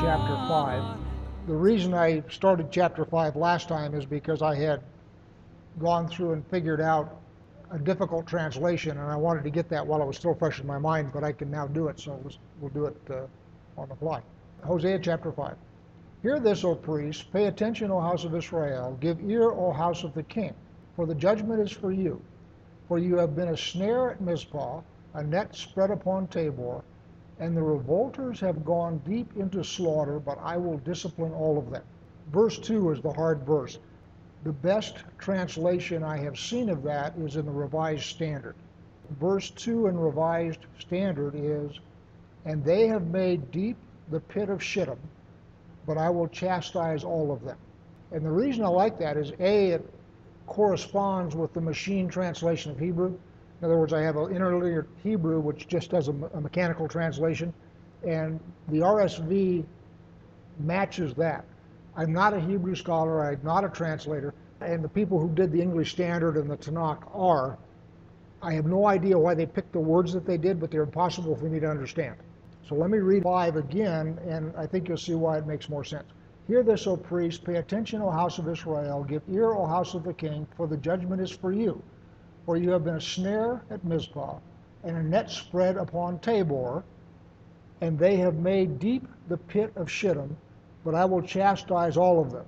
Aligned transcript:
chapter 0.00 0.36
5. 0.48 0.98
The 1.48 1.54
reason 1.54 1.92
I 1.92 2.22
started 2.30 2.68
chapter 2.70 3.04
5 3.04 3.34
last 3.34 3.66
time 3.66 3.94
is 3.94 4.06
because 4.06 4.42
I 4.42 4.54
had 4.54 4.80
gone 5.80 6.06
through 6.06 6.34
and 6.34 6.46
figured 6.46 6.80
out 6.80 7.20
a 7.72 7.78
difficult 7.80 8.24
translation, 8.24 8.92
and 8.92 9.10
I 9.10 9.16
wanted 9.16 9.42
to 9.42 9.50
get 9.50 9.68
that 9.70 9.84
while 9.84 10.00
it 10.00 10.06
was 10.06 10.16
still 10.16 10.36
fresh 10.36 10.60
in 10.60 10.68
my 10.68 10.78
mind, 10.78 11.10
but 11.12 11.24
I 11.24 11.32
can 11.32 11.50
now 11.50 11.66
do 11.66 11.88
it, 11.88 11.98
so 11.98 12.22
we'll 12.60 12.70
do 12.70 12.84
it 12.86 12.96
uh, 13.10 13.26
on 13.76 13.88
the 13.88 13.96
fly. 13.96 14.22
Hosea 14.62 15.00
chapter 15.00 15.32
5. 15.32 15.56
Hear 16.22 16.38
this, 16.38 16.62
O 16.62 16.76
priests, 16.76 17.24
pay 17.24 17.46
attention, 17.46 17.90
O 17.90 17.98
house 17.98 18.22
of 18.22 18.36
Israel, 18.36 18.96
give 19.00 19.20
ear, 19.28 19.50
O 19.50 19.72
house 19.72 20.04
of 20.04 20.14
the 20.14 20.22
king, 20.22 20.54
for 20.94 21.06
the 21.06 21.14
judgment 21.14 21.60
is 21.60 21.72
for 21.72 21.90
you. 21.90 22.22
For 22.86 22.98
you 22.98 23.16
have 23.16 23.34
been 23.34 23.48
a 23.48 23.56
snare 23.56 24.12
at 24.12 24.20
Mizpah, 24.20 24.80
a 25.14 25.24
net 25.24 25.56
spread 25.56 25.90
upon 25.90 26.28
Tabor, 26.28 26.84
and 27.40 27.56
the 27.56 27.62
revolters 27.62 28.40
have 28.40 28.64
gone 28.64 29.00
deep 29.06 29.36
into 29.36 29.62
slaughter, 29.62 30.18
but 30.18 30.38
I 30.42 30.56
will 30.56 30.78
discipline 30.78 31.32
all 31.32 31.58
of 31.58 31.70
them. 31.70 31.84
Verse 32.32 32.58
2 32.58 32.90
is 32.92 33.00
the 33.00 33.12
hard 33.12 33.42
verse. 33.44 33.78
The 34.44 34.52
best 34.52 34.98
translation 35.18 36.02
I 36.02 36.18
have 36.18 36.38
seen 36.38 36.68
of 36.68 36.82
that 36.82 37.16
is 37.16 37.36
in 37.36 37.46
the 37.46 37.52
Revised 37.52 38.04
Standard. 38.04 38.54
Verse 39.20 39.50
2 39.50 39.86
in 39.86 39.98
Revised 39.98 40.66
Standard 40.78 41.34
is, 41.34 41.78
And 42.44 42.62
they 42.64 42.86
have 42.88 43.06
made 43.06 43.50
deep 43.50 43.76
the 44.10 44.20
pit 44.20 44.48
of 44.48 44.62
Shittim, 44.62 44.98
but 45.86 45.96
I 45.96 46.10
will 46.10 46.28
chastise 46.28 47.04
all 47.04 47.32
of 47.32 47.44
them. 47.44 47.56
And 48.12 48.24
the 48.24 48.30
reason 48.30 48.64
I 48.64 48.68
like 48.68 48.98
that 48.98 49.16
is 49.16 49.32
A, 49.38 49.72
it 49.72 49.94
corresponds 50.46 51.36
with 51.36 51.52
the 51.52 51.60
machine 51.60 52.08
translation 52.08 52.72
of 52.72 52.78
Hebrew. 52.78 53.18
In 53.60 53.64
other 53.64 53.78
words, 53.78 53.92
I 53.92 54.02
have 54.02 54.16
an 54.16 54.30
interlinear 54.34 54.86
Hebrew 55.02 55.40
which 55.40 55.66
just 55.66 55.90
does 55.90 56.08
a, 56.08 56.12
a 56.34 56.40
mechanical 56.40 56.86
translation, 56.86 57.52
and 58.06 58.38
the 58.68 58.78
RSV 58.78 59.64
matches 60.60 61.14
that. 61.14 61.44
I'm 61.96 62.12
not 62.12 62.34
a 62.34 62.40
Hebrew 62.40 62.76
scholar, 62.76 63.24
I'm 63.24 63.40
not 63.42 63.64
a 63.64 63.68
translator, 63.68 64.32
and 64.60 64.84
the 64.84 64.88
people 64.88 65.18
who 65.18 65.28
did 65.30 65.50
the 65.50 65.60
English 65.60 65.92
Standard 65.92 66.36
and 66.36 66.48
the 66.48 66.56
Tanakh 66.56 67.02
are. 67.12 67.58
I 68.40 68.52
have 68.52 68.66
no 68.66 68.86
idea 68.86 69.18
why 69.18 69.34
they 69.34 69.46
picked 69.46 69.72
the 69.72 69.80
words 69.80 70.12
that 70.12 70.24
they 70.24 70.38
did, 70.38 70.60
but 70.60 70.70
they're 70.70 70.84
impossible 70.84 71.34
for 71.34 71.46
me 71.46 71.58
to 71.58 71.68
understand. 71.68 72.14
So 72.68 72.76
let 72.76 72.90
me 72.90 72.98
read 72.98 73.24
5 73.24 73.56
again, 73.56 74.18
and 74.28 74.54
I 74.56 74.66
think 74.66 74.88
you'll 74.88 74.96
see 74.96 75.14
why 75.14 75.38
it 75.38 75.46
makes 75.46 75.68
more 75.68 75.82
sense. 75.82 76.06
Hear 76.46 76.62
this, 76.62 76.86
O 76.86 76.96
priest, 76.96 77.42
pay 77.42 77.56
attention, 77.56 78.00
O 78.00 78.10
house 78.10 78.38
of 78.38 78.48
Israel, 78.48 79.02
give 79.02 79.22
ear, 79.28 79.52
O 79.52 79.66
house 79.66 79.94
of 79.94 80.04
the 80.04 80.14
king, 80.14 80.46
for 80.56 80.68
the 80.68 80.76
judgment 80.76 81.20
is 81.20 81.30
for 81.30 81.52
you. 81.52 81.82
For 82.48 82.56
you 82.56 82.70
have 82.70 82.82
been 82.82 82.94
a 82.94 83.00
snare 83.02 83.60
at 83.68 83.84
Mizpah, 83.84 84.38
and 84.82 84.96
a 84.96 85.02
net 85.02 85.30
spread 85.30 85.76
upon 85.76 86.18
Tabor, 86.20 86.82
and 87.82 87.98
they 87.98 88.16
have 88.16 88.36
made 88.36 88.78
deep 88.78 89.06
the 89.28 89.36
pit 89.36 89.70
of 89.76 89.90
Shittim, 89.90 90.34
but 90.82 90.94
I 90.94 91.04
will 91.04 91.20
chastise 91.20 91.98
all 91.98 92.22
of 92.22 92.32
them. 92.32 92.46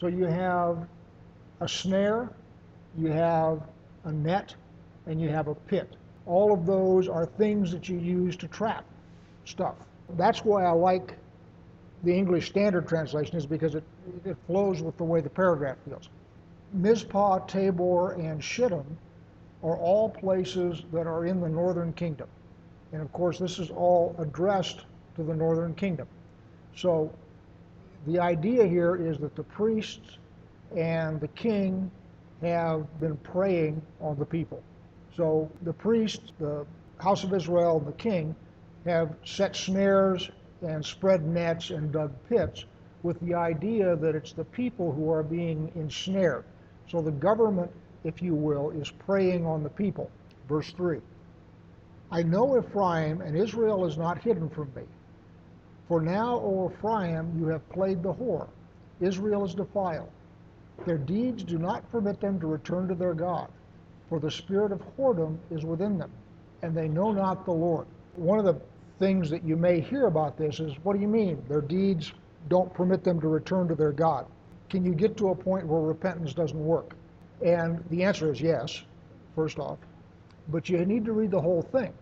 So 0.00 0.08
you 0.08 0.24
have 0.24 0.88
a 1.60 1.68
snare, 1.68 2.30
you 2.96 3.12
have 3.12 3.62
a 4.02 4.10
net, 4.10 4.56
and 5.06 5.20
you 5.20 5.28
have 5.28 5.46
a 5.46 5.54
pit. 5.54 5.94
All 6.26 6.52
of 6.52 6.66
those 6.66 7.06
are 7.06 7.24
things 7.24 7.70
that 7.70 7.88
you 7.88 7.96
use 7.96 8.34
to 8.38 8.48
trap 8.48 8.84
stuff. 9.44 9.76
That's 10.16 10.44
why 10.44 10.64
I 10.64 10.72
like 10.72 11.14
the 12.02 12.12
English 12.12 12.48
Standard 12.48 12.88
Translation 12.88 13.36
is 13.36 13.46
because 13.46 13.76
it, 13.76 13.84
it 14.24 14.36
flows 14.48 14.82
with 14.82 14.96
the 14.96 15.04
way 15.04 15.20
the 15.20 15.30
paragraph 15.30 15.76
feels. 15.88 16.08
Mizpah, 16.72 17.46
Tabor, 17.46 18.14
and 18.14 18.42
Shittim 18.42 18.98
are 19.62 19.76
all 19.76 20.08
places 20.08 20.82
that 20.92 21.06
are 21.06 21.26
in 21.26 21.40
the 21.40 21.48
northern 21.48 21.92
kingdom. 21.92 22.28
And 22.92 23.02
of 23.02 23.12
course, 23.12 23.38
this 23.38 23.58
is 23.58 23.70
all 23.70 24.14
addressed 24.18 24.84
to 25.16 25.22
the 25.22 25.34
northern 25.34 25.74
kingdom. 25.74 26.06
So 26.76 27.12
the 28.06 28.18
idea 28.20 28.66
here 28.66 28.96
is 28.96 29.18
that 29.18 29.34
the 29.34 29.42
priests 29.42 30.18
and 30.76 31.20
the 31.20 31.28
king 31.28 31.90
have 32.40 33.00
been 33.00 33.16
preying 33.18 33.82
on 34.00 34.18
the 34.18 34.24
people. 34.24 34.62
So 35.16 35.50
the 35.62 35.72
priests, 35.72 36.32
the 36.38 36.64
house 36.98 37.24
of 37.24 37.34
Israel, 37.34 37.78
and 37.78 37.86
the 37.86 37.98
king 37.98 38.34
have 38.86 39.14
set 39.24 39.56
snares 39.56 40.30
and 40.62 40.84
spread 40.84 41.26
nets 41.26 41.70
and 41.70 41.90
dug 41.90 42.12
pits 42.28 42.64
with 43.02 43.18
the 43.20 43.34
idea 43.34 43.96
that 43.96 44.14
it's 44.14 44.32
the 44.32 44.44
people 44.44 44.92
who 44.92 45.10
are 45.10 45.22
being 45.22 45.70
ensnared. 45.74 46.44
So 46.88 47.00
the 47.00 47.10
government, 47.10 47.70
if 48.04 48.22
you 48.22 48.34
will, 48.34 48.70
is 48.70 48.90
preying 48.90 49.46
on 49.46 49.62
the 49.62 49.70
people. 49.70 50.10
Verse 50.48 50.70
3 50.72 51.00
I 52.10 52.22
know 52.22 52.58
Ephraim, 52.58 53.20
and 53.20 53.36
Israel 53.36 53.84
is 53.84 53.98
not 53.98 54.22
hidden 54.22 54.48
from 54.48 54.72
me. 54.74 54.84
For 55.88 56.00
now, 56.00 56.36
O 56.40 56.70
Ephraim, 56.70 57.38
you 57.38 57.46
have 57.48 57.68
played 57.68 58.02
the 58.02 58.12
whore. 58.12 58.48
Israel 59.00 59.44
is 59.44 59.54
defiled. 59.54 60.10
Their 60.86 60.98
deeds 60.98 61.42
do 61.42 61.58
not 61.58 61.90
permit 61.90 62.20
them 62.20 62.40
to 62.40 62.46
return 62.46 62.88
to 62.88 62.94
their 62.94 63.14
God, 63.14 63.48
for 64.08 64.20
the 64.20 64.30
spirit 64.30 64.72
of 64.72 64.82
whoredom 64.96 65.38
is 65.50 65.64
within 65.64 65.98
them, 65.98 66.10
and 66.62 66.74
they 66.74 66.88
know 66.88 67.12
not 67.12 67.44
the 67.44 67.52
Lord. 67.52 67.86
One 68.16 68.38
of 68.38 68.44
the 68.44 68.60
things 68.98 69.28
that 69.30 69.44
you 69.44 69.56
may 69.56 69.80
hear 69.80 70.06
about 70.06 70.36
this 70.36 70.60
is 70.60 70.74
what 70.82 70.94
do 70.94 71.00
you 71.00 71.08
mean? 71.08 71.42
Their 71.48 71.60
deeds 71.60 72.12
don't 72.48 72.72
permit 72.72 73.04
them 73.04 73.20
to 73.20 73.28
return 73.28 73.68
to 73.68 73.74
their 73.74 73.92
God. 73.92 74.26
Can 74.70 74.84
you 74.84 74.94
get 74.94 75.16
to 75.18 75.28
a 75.28 75.34
point 75.34 75.66
where 75.66 75.80
repentance 75.80 76.32
doesn't 76.32 76.58
work? 76.64 76.94
And 77.44 77.82
the 77.90 78.04
answer 78.04 78.32
is 78.32 78.40
yes, 78.40 78.82
first 79.34 79.58
off. 79.58 79.78
But 80.48 80.68
you 80.68 80.84
need 80.84 81.04
to 81.04 81.12
read 81.12 81.30
the 81.30 81.40
whole 81.40 81.62
thing. 81.62 81.92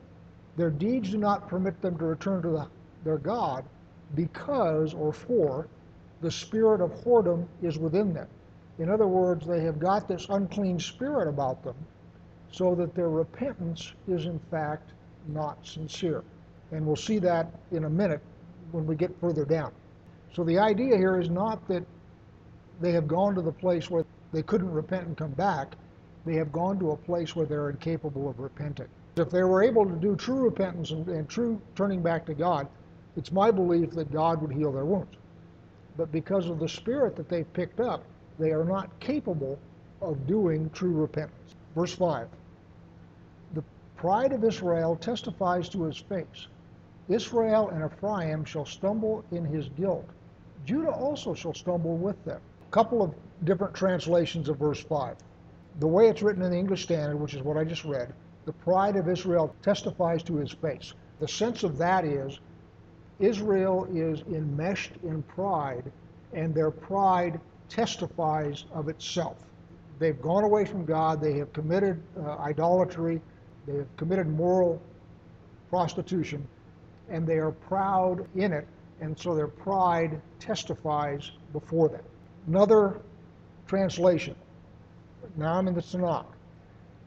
Their 0.57 0.71
deeds 0.71 1.11
do 1.11 1.19
not 1.19 1.49
permit 1.49 1.81
them 1.83 1.99
to 1.99 2.05
return 2.05 2.43
to 2.43 2.49
the, 2.49 2.69
their 3.05 3.19
God 3.19 3.65
because 4.15 4.95
or 4.95 5.13
for 5.13 5.69
the 6.23 6.31
spirit 6.31 6.81
of 6.81 6.93
whoredom 7.05 7.47
is 7.63 7.79
within 7.79 8.15
them. 8.15 8.29
In 8.79 8.91
other 8.91 9.07
words, 9.07 9.47
they 9.47 9.61
have 9.61 9.79
got 9.79 10.09
this 10.09 10.27
unclean 10.31 10.79
spirit 10.79 11.29
about 11.29 11.63
them 11.63 11.77
so 12.51 12.75
that 12.75 12.95
their 12.95 13.11
repentance 13.11 13.93
is 14.09 14.25
in 14.25 14.39
fact 14.51 14.93
not 15.29 15.67
sincere. 15.67 16.25
And 16.73 16.87
we'll 16.87 16.97
see 16.97 17.19
that 17.19 17.49
in 17.73 17.85
a 17.85 17.91
minute 17.91 18.23
when 18.73 18.87
we 18.87 18.97
get 18.97 19.19
further 19.21 19.45
down. 19.45 19.73
So 20.35 20.45
the 20.45 20.59
idea 20.59 20.97
here 20.97 21.21
is 21.21 21.31
not 21.31 21.67
that 21.69 21.85
they 22.81 22.93
have 22.93 23.07
gone 23.07 23.35
to 23.35 23.43
the 23.43 23.53
place 23.53 23.91
where 23.91 24.05
they 24.33 24.43
couldn't 24.43 24.73
repent 24.73 25.07
and 25.07 25.17
come 25.17 25.33
back. 25.33 25.77
They 26.25 26.35
have 26.35 26.53
gone 26.53 26.79
to 26.81 26.91
a 26.91 26.97
place 26.97 27.37
where 27.37 27.47
they're 27.47 27.71
incapable 27.71 28.29
of 28.29 28.41
repenting. 28.41 28.89
If 29.17 29.31
they 29.31 29.45
were 29.45 29.63
able 29.63 29.87
to 29.87 29.95
do 29.95 30.17
true 30.17 30.43
repentance 30.43 30.91
and, 30.91 31.09
and 31.09 31.29
true 31.29 31.61
turning 31.75 32.03
back 32.03 32.27
to 32.27 32.35
God, 32.35 32.69
it's 33.17 33.33
my 33.33 33.51
belief 33.51 33.93
that 33.93 34.13
God 34.13 34.43
would 34.43 34.53
heal 34.53 34.73
their 34.73 34.85
wounds. 34.85 35.17
But 35.97 36.13
because 36.13 36.49
of 36.49 36.59
the 36.59 36.69
spirit 36.69 37.17
that 37.17 37.29
they've 37.29 37.51
picked 37.55 37.81
up, 37.81 38.05
they 38.39 38.53
are 38.53 38.65
not 38.65 38.91
capable 39.01 39.59
of 40.03 40.27
doing 40.27 40.69
true 40.71 40.93
repentance. 40.93 41.55
Verse 41.75 41.95
5 41.95 42.29
The 43.55 43.65
pride 43.97 44.33
of 44.33 44.45
Israel 44.45 44.97
testifies 44.97 45.69
to 45.71 45.85
his 45.85 45.97
face. 45.97 46.49
Israel 47.09 47.69
and 47.69 47.85
Ephraim 47.85 48.45
shall 48.45 48.67
stumble 48.67 49.25
in 49.31 49.45
his 49.45 49.69
guilt. 49.71 50.09
Judah 50.65 50.91
also 50.91 51.33
shall 51.33 51.55
stumble 51.55 51.97
with 51.97 52.23
them. 52.25 52.41
A 52.69 52.71
couple 52.73 53.03
of 53.03 53.15
different 53.45 53.75
translations 53.75 54.49
of 54.49 54.59
verse 54.59 54.83
5. 54.83 55.17
The 55.79 55.87
way 55.87 56.09
it's 56.09 56.23
written 56.23 56.43
in 56.43 56.51
the 56.51 56.57
English 56.57 56.85
Standard, 56.85 57.17
which 57.17 57.35
is 57.35 57.43
what 57.43 57.57
I 57.57 57.65
just 57.65 57.85
read, 57.85 58.13
the 58.47 58.53
pride 58.53 58.97
of 58.97 59.09
Israel 59.09 59.55
testifies 59.63 60.23
to 60.25 60.37
his 60.37 60.53
face. 60.53 60.95
The 61.21 61.29
sense 61.29 61.65
of 61.65 61.77
that 61.79 62.05
is 62.05 62.39
Israel 63.19 63.87
is 63.93 64.21
enmeshed 64.33 64.93
in 65.03 65.23
pride, 65.23 65.91
and 66.33 66.55
their 66.55 66.71
pride 66.71 67.41
testifies 67.69 68.65
of 68.73 68.89
itself. 68.89 69.37
They've 69.99 70.21
gone 70.21 70.45
away 70.45 70.65
from 70.65 70.85
God, 70.85 71.21
they 71.21 71.39
have 71.39 71.53
committed 71.53 72.03
uh, 72.19 72.37
idolatry, 72.37 73.21
they 73.67 73.77
have 73.79 73.97
committed 73.97 74.29
moral 74.29 74.81
prostitution, 75.71 76.47
and 77.09 77.27
they 77.27 77.39
are 77.39 77.53
proud 77.53 78.27
in 78.37 78.53
it, 78.53 78.67
and 79.01 79.19
so 79.19 79.35
their 79.35 79.49
pride 79.49 80.21
testifies 80.39 81.33
before 81.53 81.89
them. 81.89 82.05
Another 82.47 83.01
translation. 83.67 84.35
Now 85.37 85.55
I'm 85.55 85.69
in 85.69 85.75
the 85.75 85.83
Tanakh. 85.83 86.27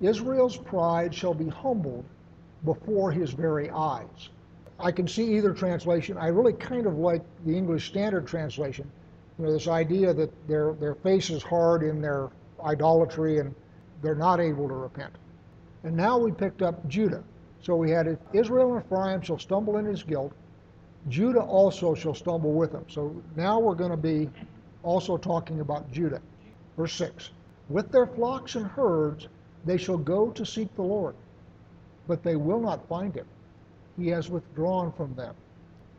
Israel's 0.02 0.58
pride 0.58 1.14
shall 1.14 1.34
be 1.34 1.48
humbled 1.50 2.06
before 2.66 3.12
his 3.12 3.32
very 3.32 3.70
eyes. 3.70 4.30
I 4.80 4.92
can 4.92 5.08
see 5.08 5.36
either 5.36 5.54
translation. 5.54 6.18
I 6.18 6.28
really 6.28 6.54
kind 6.54 6.86
of 6.86 6.98
like 6.98 7.22
the 7.46 7.56
English 7.56 7.88
Standard 7.88 8.26
Translation. 8.26 8.90
You 9.38 9.46
know, 9.46 9.52
this 9.52 9.68
idea 9.68 10.14
that 10.14 10.48
their, 10.48 10.74
their 10.74 10.96
face 10.96 11.30
is 11.30 11.44
hard 11.44 11.84
in 11.84 12.02
their 12.02 12.30
idolatry 12.64 13.40
and 13.40 13.54
they're 14.02 14.16
not 14.16 14.40
able 14.40 14.68
to 14.68 14.74
repent. 14.74 15.14
And 15.84 15.96
now 15.96 16.18
we 16.18 16.32
picked 16.32 16.62
up 16.62 16.88
Judah. 16.88 17.24
So 17.62 17.76
we 17.76 17.92
had 17.92 18.18
Israel 18.34 18.74
and 18.76 18.86
Ephraim 18.86 19.22
shall 19.22 19.40
stumble 19.40 19.78
in 19.78 19.86
his 19.86 20.04
guilt. 20.04 20.32
Judah 21.10 21.42
also 21.42 21.94
shall 21.94 22.14
stumble 22.14 22.54
with 22.54 22.72
him. 22.72 22.86
So 22.90 23.22
now 23.36 23.60
we're 23.60 23.76
going 23.76 23.92
to 23.92 23.98
be 23.98 24.30
also 24.84 25.18
talking 25.18 25.60
about 25.60 25.92
Judah. 25.92 26.22
Verse 26.80 26.94
6 26.94 27.32
With 27.68 27.92
their 27.92 28.08
flocks 28.08 28.56
and 28.56 28.66
herds 28.66 29.28
they 29.66 29.76
shall 29.76 29.98
go 29.98 30.30
to 30.30 30.46
seek 30.46 30.74
the 30.76 30.82
Lord, 30.82 31.14
but 32.08 32.24
they 32.24 32.38
will 32.38 32.62
not 32.62 32.88
find 32.88 33.14
him. 33.14 33.26
He 33.98 34.08
has 34.08 34.30
withdrawn 34.30 34.94
from 34.94 35.14
them. 35.14 35.36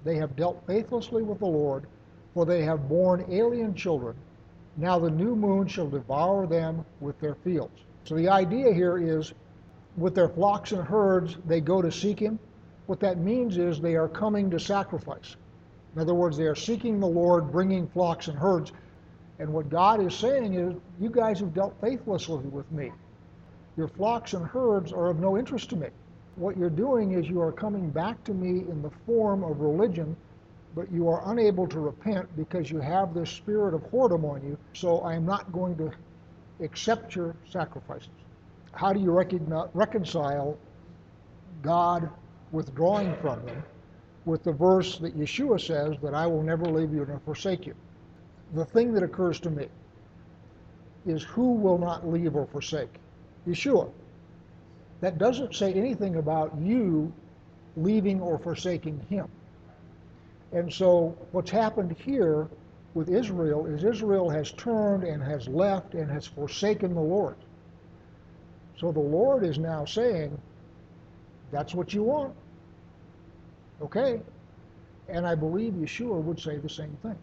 They 0.05 0.17
have 0.17 0.37
dealt 0.37 0.67
faithlessly 0.67 1.23
with 1.23 1.41
the 1.41 1.45
Lord, 1.45 1.85
for 2.33 2.47
they 2.47 2.63
have 2.63 2.89
borne 2.89 3.27
alien 3.29 3.75
children. 3.75 4.17
Now 4.79 4.99
the 4.99 5.11
new 5.11 5.37
moon 5.37 5.67
shall 5.67 5.87
devour 5.87 6.47
them 6.47 6.87
with 6.99 7.21
their 7.21 7.35
fields. 7.35 7.85
So 8.05 8.15
the 8.15 8.31
idea 8.31 8.73
here 8.73 8.97
is 8.97 9.35
with 9.99 10.15
their 10.15 10.31
flocks 10.31 10.73
and 10.73 10.83
herds, 10.83 11.37
they 11.47 11.61
go 11.61 11.83
to 11.83 11.93
seek 11.93 12.19
him. 12.19 12.39
What 12.87 13.01
that 13.01 13.19
means 13.19 13.59
is 13.59 13.83
they 13.83 13.97
are 13.97 14.09
coming 14.09 14.51
to 14.51 14.59
sacrifice. 14.59 15.37
In 15.95 16.01
other 16.01 16.15
words, 16.15 16.39
they 16.39 16.47
are 16.47 16.55
seeking 16.55 17.01
the 17.01 17.07
Lord, 17.07 17.53
bringing 17.53 17.87
flocks 17.87 18.29
and 18.29 18.39
herds. 18.39 18.73
And 19.41 19.51
what 19.55 19.71
God 19.71 20.05
is 20.05 20.15
saying 20.15 20.53
is, 20.53 20.75
you 21.01 21.09
guys 21.09 21.41
have 21.41 21.55
dealt 21.55 21.75
faithlessly 21.81 22.45
with 22.49 22.71
me. 22.71 22.93
Your 23.79 23.89
flocks 23.89 24.35
and 24.35 24.47
herds 24.47 24.93
are 24.93 25.09
of 25.09 25.19
no 25.19 25.39
interest 25.39 25.71
to 25.71 25.77
me. 25.77 25.89
What 26.37 26.59
you're 26.59 26.69
doing 26.69 27.13
is 27.13 27.27
you 27.27 27.41
are 27.41 27.51
coming 27.51 27.89
back 27.89 28.23
to 28.25 28.35
me 28.35 28.61
in 28.71 28.83
the 28.83 28.91
form 29.07 29.43
of 29.43 29.61
religion, 29.61 30.15
but 30.75 30.93
you 30.93 31.09
are 31.09 31.33
unable 31.33 31.67
to 31.69 31.81
repent 31.81 32.29
because 32.37 32.71
you 32.71 32.81
have 32.81 33.15
this 33.15 33.31
spirit 33.31 33.73
of 33.73 33.81
whoredom 33.91 34.25
on 34.25 34.47
you, 34.47 34.59
so 34.75 34.99
I 35.01 35.15
am 35.15 35.25
not 35.25 35.51
going 35.53 35.75
to 35.79 35.91
accept 36.63 37.17
your 37.17 37.35
sacrifices. 37.49 38.11
How 38.73 38.93
do 38.93 39.01
you 39.01 39.11
reconcile 39.73 40.59
God 41.63 42.11
withdrawing 42.53 43.17
from 43.23 43.45
them 43.47 43.65
with 44.27 44.45
the 44.45 44.53
verse 44.53 44.99
that 44.99 45.19
Yeshua 45.19 45.59
says 45.59 45.97
that 46.03 46.15
I 46.15 46.27
will 46.27 46.43
never 46.43 46.67
leave 46.67 46.93
you 46.93 47.07
nor 47.07 47.21
forsake 47.21 47.67
you? 47.67 47.75
The 48.55 48.65
thing 48.65 48.93
that 48.95 49.03
occurs 49.03 49.39
to 49.41 49.51
me 49.51 49.69
is 51.07 51.23
who 51.23 51.53
will 51.53 51.79
not 51.79 52.09
leave 52.09 52.35
or 52.37 52.47
forsake? 52.47 52.95
Yeshua. 53.47 53.91
That 55.01 55.19
doesn't 55.19 55.55
say 55.55 55.73
anything 55.73 56.17
about 56.17 56.57
you 56.59 57.13
leaving 57.77 58.21
or 58.21 58.39
forsaking 58.39 59.01
him. 59.09 59.29
And 60.53 60.73
so 60.73 61.17
what's 61.33 61.51
happened 61.51 61.97
here 62.05 62.49
with 62.95 63.09
Israel 63.09 63.67
is 63.67 63.85
Israel 63.85 64.29
has 64.29 64.51
turned 64.53 65.05
and 65.05 65.23
has 65.23 65.47
left 65.49 65.95
and 65.95 66.11
has 66.11 66.27
forsaken 66.27 66.95
the 66.95 67.01
Lord. 67.01 67.37
So 68.79 68.91
the 68.91 68.99
Lord 69.01 69.45
is 69.45 69.59
now 69.59 69.85
saying, 69.85 70.37
that's 71.53 71.75
what 71.75 71.95
you 71.95 72.03
want. 72.03 72.35
Okay. 73.81 74.21
And 75.09 75.27
I 75.27 75.35
believe 75.35 75.75
Yeshua 75.75 76.21
would 76.21 76.41
say 76.41 76.59
the 76.59 76.69
same 76.69 76.97
thing. 77.03 77.17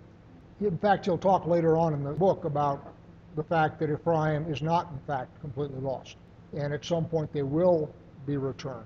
In 0.62 0.77
fact, 0.77 1.06
he'll 1.06 1.18
talk 1.18 1.45
later 1.45 1.77
on 1.77 1.94
in 1.94 2.04
the 2.04 2.13
book 2.13 2.45
about 2.45 2.94
the 3.36 3.44
fact 3.44 3.80
that 3.80 3.92
Ephraim 3.92 4.51
is 4.51 4.62
not, 4.62 4.92
in 4.92 5.00
fact, 5.06 5.39
completely 5.42 5.80
lost. 5.80 6.18
And 6.54 6.74
at 6.74 6.83
some 6.83 7.06
point 7.06 7.31
they 7.33 7.44
will 7.44 7.94
be 8.25 8.38
returned. 8.38 8.86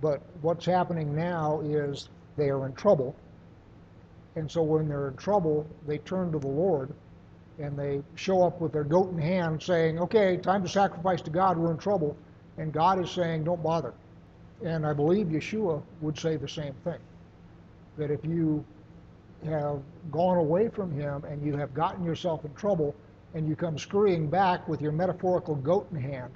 But 0.00 0.20
what's 0.42 0.66
happening 0.66 1.14
now 1.14 1.60
is 1.60 2.08
they 2.36 2.50
are 2.50 2.66
in 2.66 2.74
trouble 2.74 3.14
and 4.36 4.50
so 4.50 4.62
when 4.62 4.88
they're 4.88 5.08
in 5.08 5.16
trouble, 5.16 5.66
they 5.86 5.98
turn 5.98 6.32
to 6.32 6.38
the 6.38 6.48
Lord 6.48 6.92
and 7.58 7.78
they 7.78 8.02
show 8.16 8.44
up 8.44 8.60
with 8.60 8.72
their 8.72 8.84
goat 8.84 9.12
in 9.12 9.18
hand 9.18 9.62
saying, 9.62 9.98
okay, 10.00 10.36
time 10.36 10.62
to 10.62 10.68
sacrifice 10.68 11.20
to 11.22 11.30
God, 11.30 11.56
we're 11.56 11.70
in 11.70 11.78
trouble. 11.78 12.16
And 12.58 12.72
God 12.72 13.00
is 13.00 13.10
saying, 13.10 13.44
don't 13.44 13.62
bother. 13.62 13.94
And 14.64 14.86
I 14.86 14.92
believe 14.92 15.28
Yeshua 15.28 15.82
would 16.00 16.18
say 16.18 16.36
the 16.36 16.48
same 16.48 16.74
thing. 16.84 16.98
That 17.96 18.10
if 18.10 18.24
you 18.24 18.64
have 19.44 19.80
gone 20.10 20.38
away 20.38 20.68
from 20.68 20.90
him 20.90 21.24
and 21.24 21.44
you 21.44 21.56
have 21.56 21.74
gotten 21.74 22.04
yourself 22.04 22.44
in 22.44 22.54
trouble 22.54 22.94
and 23.34 23.48
you 23.48 23.56
come 23.56 23.76
scurrying 23.78 24.28
back 24.28 24.66
with 24.68 24.80
your 24.80 24.92
metaphorical 24.92 25.56
goat 25.56 25.88
in 25.90 26.00
hand, 26.00 26.32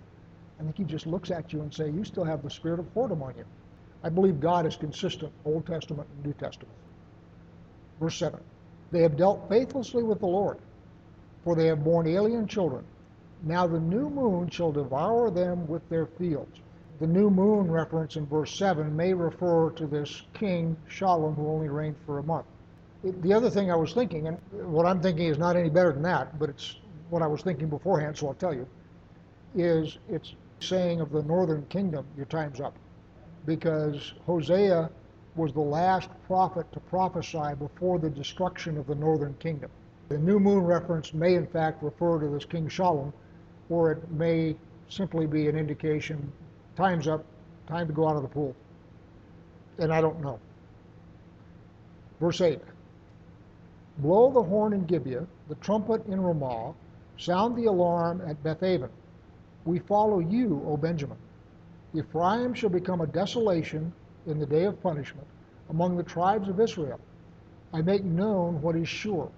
I 0.59 0.65
think 0.65 0.77
he 0.77 0.85
just 0.85 1.07
looks 1.07 1.31
at 1.31 1.53
you 1.53 1.61
and 1.61 1.73
say, 1.73 1.89
you 1.89 2.05
still 2.05 2.25
have 2.25 2.43
the 2.43 2.51
spirit 2.51 2.81
of 2.81 2.93
whoredom 2.95 3.23
on 3.23 3.35
you. 3.37 3.45
I 4.03 4.09
believe 4.09 4.41
God 4.41 4.67
is 4.67 4.77
consistent, 4.77 5.33
Old 5.45 5.67
Testament 5.67 6.09
and 6.17 6.27
New 6.27 6.33
Testament. 6.33 6.75
Verse 8.01 8.17
7 8.17 8.41
They 8.91 9.03
have 9.03 9.17
dealt 9.17 9.49
faithlessly 9.49 10.03
with 10.03 10.21
the 10.21 10.27
Lord, 10.27 10.59
for 11.45 11.55
they 11.55 11.67
have 11.67 11.85
borne 11.85 12.07
alien 12.07 12.47
children. 12.47 12.85
Now 13.45 13.67
the 13.67 13.81
new 13.81 14.11
moon 14.11 14.51
shall 14.51 14.73
devour 14.73 15.31
them 15.31 15.67
with 15.69 15.89
their 15.89 16.07
fields. 16.07 16.61
The 16.99 17.07
new 17.07 17.31
moon 17.31 17.71
reference 17.71 18.17
in 18.17 18.27
verse 18.27 18.57
7 18.57 18.95
may 18.95 19.15
refer 19.15 19.71
to 19.71 19.87
this 19.87 20.23
king, 20.35 20.77
Shallum, 20.89 21.37
who 21.37 21.49
only 21.49 21.69
reigned 21.69 21.97
for 22.05 22.19
a 22.19 22.23
month. 22.25 22.47
The 23.05 23.33
other 23.33 23.49
thing 23.49 23.71
I 23.71 23.77
was 23.77 23.93
thinking, 23.93 24.27
and 24.27 24.39
what 24.53 24.85
I'm 24.85 25.01
thinking 25.01 25.27
is 25.27 25.39
not 25.39 25.57
any 25.57 25.71
better 25.71 25.93
than 25.93 26.03
that, 26.03 26.37
but 26.39 26.51
it's 26.51 26.77
what 27.11 27.23
I 27.23 27.29
was 27.29 27.43
thinking 27.43 27.69
beforehand, 27.69 28.17
so 28.17 28.27
I'll 28.29 28.35
tell 28.35 28.53
you, 28.53 28.67
is 29.55 29.99
it's 30.09 30.35
saying 30.59 31.01
of 31.01 31.11
the 31.13 31.23
northern 31.23 31.65
kingdom, 31.67 32.05
your 32.17 32.27
time's 32.27 32.61
up. 32.61 32.75
Because 33.47 34.15
Hosea 34.27 34.91
was 35.37 35.53
the 35.53 35.61
last 35.61 36.11
prophet 36.27 36.71
to 36.73 36.81
prophesy 36.81 37.55
before 37.57 38.01
the 38.01 38.11
destruction 38.11 38.77
of 38.77 38.89
the 38.89 38.97
northern 38.97 39.35
kingdom. 39.35 39.71
The 40.09 40.19
new 40.19 40.41
moon 40.41 40.65
reference 40.65 41.15
may 41.15 41.37
in 41.37 41.47
fact 41.47 41.83
refer 41.83 42.19
to 42.19 42.29
this 42.29 42.45
King 42.45 42.67
Shallum, 42.69 43.13
or 43.71 43.93
it 43.93 44.11
may 44.11 44.57
simply 44.89 45.27
be 45.27 45.49
an 45.49 45.57
indication 45.57 46.33
time's 46.75 47.07
up, 47.07 47.25
time 47.69 47.87
to 47.87 47.93
go 47.93 48.09
out 48.09 48.17
of 48.17 48.23
the 48.23 48.29
pool. 48.29 48.57
And 49.79 49.93
I 49.93 50.01
don't 50.01 50.21
know. 50.21 50.41
Verse 52.19 52.41
8 52.41 52.61
Blow 53.99 54.31
the 54.31 54.43
horn 54.43 54.73
in 54.73 54.85
Gibeah, 54.85 55.27
the 55.49 55.55
trumpet 55.57 56.07
in 56.07 56.21
Ramah, 56.21 56.75
sound 57.17 57.57
the 57.57 57.67
alarm 57.67 58.23
at 58.27 58.43
Bethaven. 58.43 58.91
We 59.65 59.81
follow 59.81 60.21
you, 60.21 60.63
O 60.67 60.77
Benjamin. 60.77 61.19
Ephraim 61.95 62.55
shall 62.55 62.71
become 62.71 63.01
a 63.01 63.07
desolation, 63.07 63.93
in 64.29 64.39
the 64.39 64.47
day 64.47 64.65
of 64.65 64.81
punishment 64.83 65.27
among 65.71 65.97
the 65.97 66.03
tribes 66.03 66.49
of 66.49 66.61
Israel. 66.61 67.01
I 67.73 67.83
make 67.83 68.05
known 68.05 68.61
what 68.63 68.77
is 68.77 68.89
sure. 68.89 69.31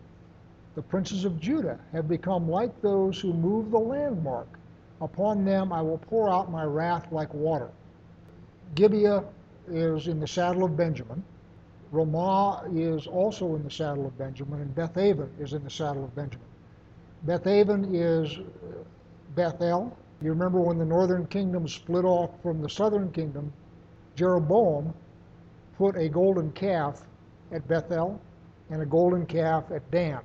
The 0.75 0.83
princes 0.83 1.25
of 1.25 1.41
Judah 1.41 1.79
have 1.93 2.09
become 2.09 2.49
like 2.49 2.81
those 2.81 3.21
who 3.21 3.33
move 3.33 3.71
the 3.71 3.79
landmark. 3.79 4.47
Upon 5.01 5.45
them 5.45 5.73
I 5.73 5.83
will 5.83 5.99
pour 5.99 6.29
out 6.31 6.51
my 6.51 6.65
wrath 6.65 7.11
like 7.11 7.33
water. 7.33 7.71
Gibeah 8.75 9.25
is 9.69 10.07
in 10.07 10.21
the 10.21 10.29
saddle 10.29 10.65
of 10.65 10.77
Benjamin. 10.77 11.25
Ramah 11.93 12.69
is 12.73 13.07
also 13.07 13.57
in 13.57 13.65
the 13.65 13.71
saddle 13.71 14.07
of 14.07 14.17
Benjamin, 14.17 14.61
and 14.61 14.75
Bethaven 14.75 15.29
is 15.41 15.53
in 15.53 15.65
the 15.65 15.71
saddle 15.71 16.05
of 16.05 16.15
Benjamin. 16.15 16.47
Bethaven 17.27 17.95
is 17.95 18.39
uh, 18.39 18.85
Bethel. 19.35 19.97
You 20.23 20.31
remember 20.31 20.61
when 20.61 20.79
the 20.79 20.85
northern 20.85 21.27
kingdom 21.27 21.67
split 21.67 22.05
off 22.05 22.31
from 22.43 22.63
the 22.63 22.69
southern 22.69 23.11
kingdom, 23.11 23.53
Jeroboam 24.15 24.95
put 25.77 25.97
a 25.97 26.09
golden 26.09 26.53
calf 26.53 27.03
at 27.53 27.67
Bethel 27.67 28.21
and 28.71 28.83
a 28.83 28.87
golden 28.87 29.27
calf 29.27 29.65
at 29.71 29.91
Dan. 29.91 30.21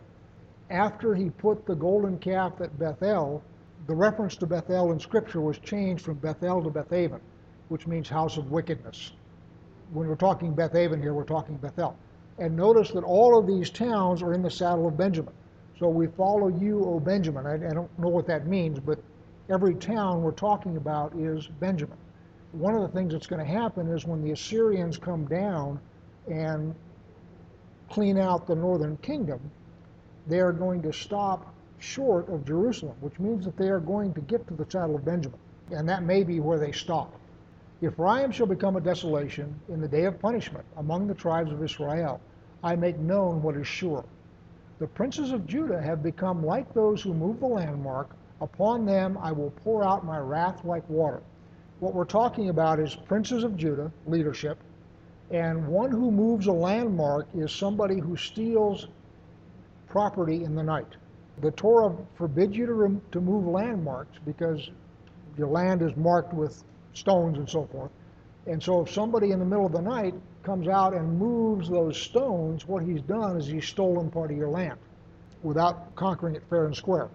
After 0.69 1.15
he 1.15 1.29
put 1.29 1.65
the 1.65 1.75
golden 1.75 2.19
calf 2.19 2.61
at 2.61 2.77
Bethel, 2.77 3.41
the 3.87 3.95
reference 3.95 4.35
to 4.37 4.45
Bethel 4.45 4.91
in 4.91 4.99
Scripture 4.99 5.41
was 5.41 5.57
changed 5.59 6.03
from 6.03 6.15
Bethel 6.15 6.63
to 6.63 6.69
Bethaven, 6.69 7.21
which 7.69 7.87
means 7.87 8.09
house 8.09 8.37
of 8.37 8.51
wickedness. 8.51 9.11
When 9.93 10.07
we're 10.07 10.15
talking 10.15 10.53
Bethaven 10.53 11.01
here, 11.01 11.13
we're 11.13 11.23
talking 11.23 11.57
Bethel. 11.57 11.97
And 12.37 12.55
notice 12.55 12.91
that 12.91 13.03
all 13.03 13.37
of 13.37 13.47
these 13.47 13.69
towns 13.69 14.21
are 14.21 14.33
in 14.33 14.41
the 14.41 14.51
saddle 14.51 14.87
of 14.87 14.97
Benjamin. 14.97 15.33
So 15.79 15.87
we 15.87 16.07
follow 16.07 16.47
you, 16.47 16.83
O 16.85 16.99
Benjamin. 16.99 17.45
I, 17.45 17.55
I 17.55 17.73
don't 17.73 17.99
know 17.99 18.09
what 18.09 18.27
that 18.27 18.47
means, 18.47 18.79
but 18.79 18.99
every 19.49 19.75
town 19.75 20.21
we're 20.21 20.31
talking 20.31 20.77
about 20.77 21.15
is 21.15 21.47
Benjamin 21.59 21.97
one 22.55 22.73
of 22.73 22.81
the 22.81 22.87
things 22.87 23.11
that's 23.11 23.27
going 23.27 23.45
to 23.45 23.51
happen 23.51 23.87
is 23.89 24.05
when 24.05 24.23
the 24.23 24.31
Assyrians 24.31 24.97
come 24.97 25.25
down 25.25 25.79
and 26.27 26.73
clean 27.89 28.17
out 28.17 28.47
the 28.47 28.55
northern 28.55 28.97
kingdom, 28.97 29.39
they 30.27 30.39
are 30.39 30.53
going 30.53 30.81
to 30.81 30.93
stop 30.93 31.53
short 31.79 32.29
of 32.29 32.45
Jerusalem, 32.45 32.95
which 33.01 33.19
means 33.19 33.45
that 33.45 33.57
they 33.57 33.67
are 33.67 33.79
going 33.79 34.13
to 34.13 34.21
get 34.21 34.47
to 34.47 34.53
the 34.53 34.65
saddle 34.69 34.95
of 34.95 35.05
Benjamin. 35.05 35.37
And 35.71 35.87
that 35.89 36.03
may 36.03 36.23
be 36.23 36.39
where 36.39 36.57
they 36.57 36.71
stop. 36.71 37.13
Ephraim 37.81 38.31
shall 38.31 38.47
become 38.47 38.77
a 38.77 38.81
desolation 38.81 39.53
in 39.67 39.81
the 39.81 39.87
day 39.87 40.05
of 40.05 40.19
punishment 40.19 40.65
among 40.77 41.07
the 41.07 41.13
tribes 41.13 41.51
of 41.51 41.61
Israel. 41.61 42.21
I 42.63 42.75
make 42.75 42.97
known 42.97 43.43
what 43.43 43.57
is 43.57 43.67
sure. 43.67 44.05
The 44.79 44.87
princes 44.87 45.31
of 45.31 45.45
Judah 45.45 45.81
have 45.81 46.01
become 46.01 46.45
like 46.45 46.73
those 46.73 47.01
who 47.01 47.13
move 47.13 47.39
the 47.39 47.47
landmark. 47.47 48.15
Upon 48.39 48.85
them 48.85 49.17
I 49.21 49.31
will 49.31 49.51
pour 49.51 49.83
out 49.83 50.05
my 50.05 50.19
wrath 50.19 50.63
like 50.63 50.89
water. 50.89 51.21
What 51.79 51.93
we're 51.93 52.05
talking 52.05 52.49
about 52.49 52.79
is 52.79 52.95
princes 52.95 53.43
of 53.43 53.57
Judah, 53.57 53.91
leadership, 54.07 54.57
and 55.29 55.67
one 55.67 55.91
who 55.91 56.11
moves 56.11 56.47
a 56.47 56.53
landmark 56.53 57.27
is 57.35 57.51
somebody 57.51 57.99
who 57.99 58.15
steals 58.15 58.87
property 59.87 60.43
in 60.45 60.55
the 60.55 60.63
night. 60.63 60.95
The 61.41 61.51
Torah 61.51 61.93
forbids 62.15 62.55
you 62.55 62.65
to, 62.67 63.01
to 63.11 63.21
move 63.21 63.45
landmarks 63.47 64.17
because 64.25 64.69
your 65.37 65.47
land 65.47 65.81
is 65.81 65.95
marked 65.97 66.33
with 66.33 66.63
stones 66.97 67.37
and 67.37 67.49
so 67.49 67.65
forth. 67.71 67.91
And 68.47 68.61
so 68.61 68.81
if 68.81 68.91
somebody 68.91 69.31
in 69.31 69.39
the 69.39 69.45
middle 69.45 69.65
of 69.65 69.71
the 69.71 69.81
night 69.81 70.13
comes 70.43 70.67
out 70.67 70.93
and 70.93 71.17
moves 71.17 71.69
those 71.69 71.97
stones, 71.97 72.67
what 72.67 72.83
he's 72.83 73.01
done 73.01 73.37
is 73.37 73.47
he's 73.47 73.67
stolen 73.67 74.09
part 74.11 74.31
of 74.31 74.37
your 74.37 74.49
land 74.49 74.77
without 75.41 75.95
conquering 75.95 76.35
it 76.35 76.43
fair 76.49 76.65
and 76.65 76.75
square. 76.75 77.09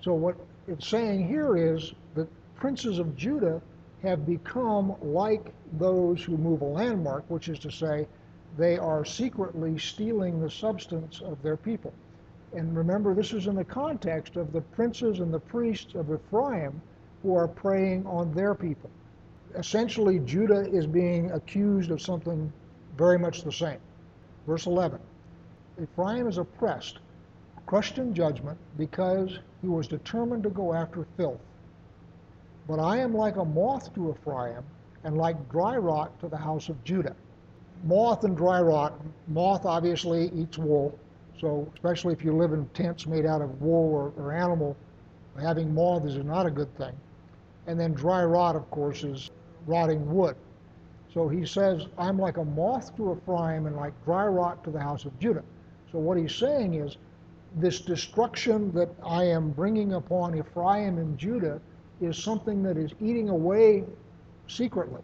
So 0.00 0.14
what 0.14 0.36
it's 0.68 0.86
saying 0.86 1.26
here 1.26 1.56
is 1.56 1.92
that 2.14 2.28
princes 2.56 2.98
of 2.98 3.16
Judah 3.16 3.60
have 4.02 4.26
become 4.26 4.94
like 5.02 5.52
those 5.78 6.22
who 6.22 6.36
move 6.36 6.62
a 6.62 6.66
landmark, 6.66 7.24
which 7.28 7.48
is 7.48 7.58
to 7.60 7.70
say, 7.70 8.06
they 8.56 8.78
are 8.78 9.04
secretly 9.04 9.78
stealing 9.78 10.40
the 10.40 10.50
substance 10.50 11.20
of 11.20 11.40
their 11.42 11.56
people. 11.56 11.92
And 12.52 12.76
remember, 12.76 13.14
this 13.14 13.32
is 13.32 13.46
in 13.46 13.54
the 13.54 13.64
context 13.64 14.36
of 14.36 14.52
the 14.52 14.60
princes 14.60 15.20
and 15.20 15.32
the 15.32 15.38
priests 15.38 15.94
of 15.94 16.12
Ephraim 16.12 16.80
who 17.22 17.36
are 17.36 17.46
preying 17.46 18.06
on 18.06 18.32
their 18.34 18.54
people. 18.54 18.90
Essentially, 19.56 20.20
Judah 20.20 20.68
is 20.70 20.86
being 20.86 21.32
accused 21.32 21.90
of 21.90 22.00
something 22.00 22.52
very 22.96 23.18
much 23.18 23.42
the 23.42 23.52
same. 23.52 23.78
Verse 24.46 24.66
11 24.66 25.00
Ephraim 25.82 26.28
is 26.28 26.38
oppressed, 26.38 26.98
crushed 27.66 27.98
in 27.98 28.14
judgment, 28.14 28.58
because 28.76 29.38
he 29.60 29.68
was 29.68 29.88
determined 29.88 30.42
to 30.42 30.50
go 30.50 30.72
after 30.72 31.06
filth. 31.16 31.40
But 32.68 32.78
I 32.78 32.98
am 32.98 33.14
like 33.14 33.36
a 33.36 33.44
moth 33.44 33.92
to 33.94 34.10
Ephraim, 34.10 34.62
and 35.04 35.16
like 35.16 35.50
dry 35.50 35.76
rot 35.76 36.18
to 36.20 36.28
the 36.28 36.36
house 36.36 36.68
of 36.68 36.82
Judah. 36.84 37.16
Moth 37.84 38.24
and 38.24 38.36
dry 38.36 38.60
rot. 38.60 39.00
Moth 39.28 39.64
obviously 39.64 40.30
eats 40.34 40.58
wool, 40.58 40.98
so 41.38 41.66
especially 41.74 42.12
if 42.12 42.22
you 42.22 42.36
live 42.36 42.52
in 42.52 42.66
tents 42.68 43.06
made 43.06 43.24
out 43.24 43.40
of 43.40 43.60
wool 43.62 43.94
or, 43.94 44.22
or 44.22 44.32
animal, 44.32 44.76
having 45.40 45.74
moths 45.74 46.14
is 46.14 46.24
not 46.24 46.46
a 46.46 46.50
good 46.50 46.72
thing. 46.76 46.92
And 47.66 47.80
then 47.80 47.94
dry 47.94 48.24
rot, 48.24 48.56
of 48.56 48.70
course, 48.70 49.02
is 49.04 49.30
rotting 49.66 50.12
wood. 50.12 50.36
So 51.12 51.28
he 51.28 51.44
says, 51.44 51.86
I'm 51.98 52.18
like 52.18 52.36
a 52.36 52.44
moth 52.44 52.96
to 52.96 53.16
Ephraim 53.16 53.66
and 53.66 53.76
like 53.76 53.92
dry 54.04 54.26
rot 54.26 54.62
to 54.64 54.70
the 54.70 54.80
house 54.80 55.04
of 55.04 55.18
Judah. 55.18 55.42
So 55.90 55.98
what 55.98 56.16
he's 56.16 56.34
saying 56.34 56.74
is, 56.74 56.96
this 57.56 57.80
destruction 57.80 58.70
that 58.72 58.90
I 59.04 59.24
am 59.24 59.50
bringing 59.50 59.94
upon 59.94 60.38
Ephraim 60.38 60.98
and 60.98 61.18
Judah 61.18 61.60
is 62.00 62.16
something 62.16 62.62
that 62.62 62.76
is 62.76 62.92
eating 63.00 63.28
away 63.28 63.84
secretly. 64.46 65.02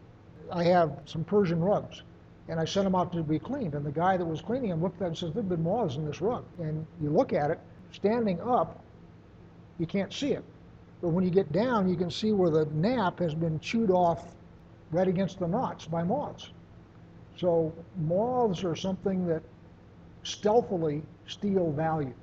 I 0.53 0.63
have 0.65 1.01
some 1.07 1.25
Persian 1.25 1.61
rugs, 1.61 2.03
and 2.49 2.61
I 2.61 2.65
sent 2.65 2.85
them 2.85 2.95
out 2.95 3.13
to 3.13 3.23
be 3.25 3.41
cleaned. 3.41 3.75
And 3.75 3.85
the 3.85 3.91
guy 3.91 4.17
that 4.17 4.25
was 4.25 4.41
cleaning 4.41 4.71
them 4.71 4.81
looked 4.81 5.03
at 5.03 5.07
it 5.07 5.09
and 5.09 5.19
says, 5.19 5.33
There've 5.33 5.49
been 5.49 5.65
moths 5.65 5.97
in 5.97 6.07
this 6.07 6.21
rug. 6.21 6.45
And 6.61 6.87
you 7.03 7.11
look 7.11 7.33
at 7.33 7.51
it, 7.51 7.59
standing 7.91 8.41
up, 8.41 8.81
you 9.79 9.87
can't 9.87 10.13
see 10.13 10.33
it. 10.33 10.45
But 11.03 11.09
when 11.09 11.25
you 11.25 11.31
get 11.31 11.51
down, 11.51 11.89
you 11.89 11.97
can 11.97 12.11
see 12.11 12.33
where 12.33 12.51
the 12.51 12.67
nap 12.67 13.19
has 13.19 13.35
been 13.35 13.59
chewed 13.61 13.91
off 13.91 14.36
right 14.91 15.09
against 15.09 15.39
the 15.39 15.49
knots 15.49 15.87
by 15.87 16.03
moths. 16.03 16.51
So 17.37 17.73
moths 17.97 18.65
are 18.65 18.77
something 18.77 19.27
that 19.27 19.43
stealthily 20.23 21.03
steal 21.27 21.71
value, 21.73 22.15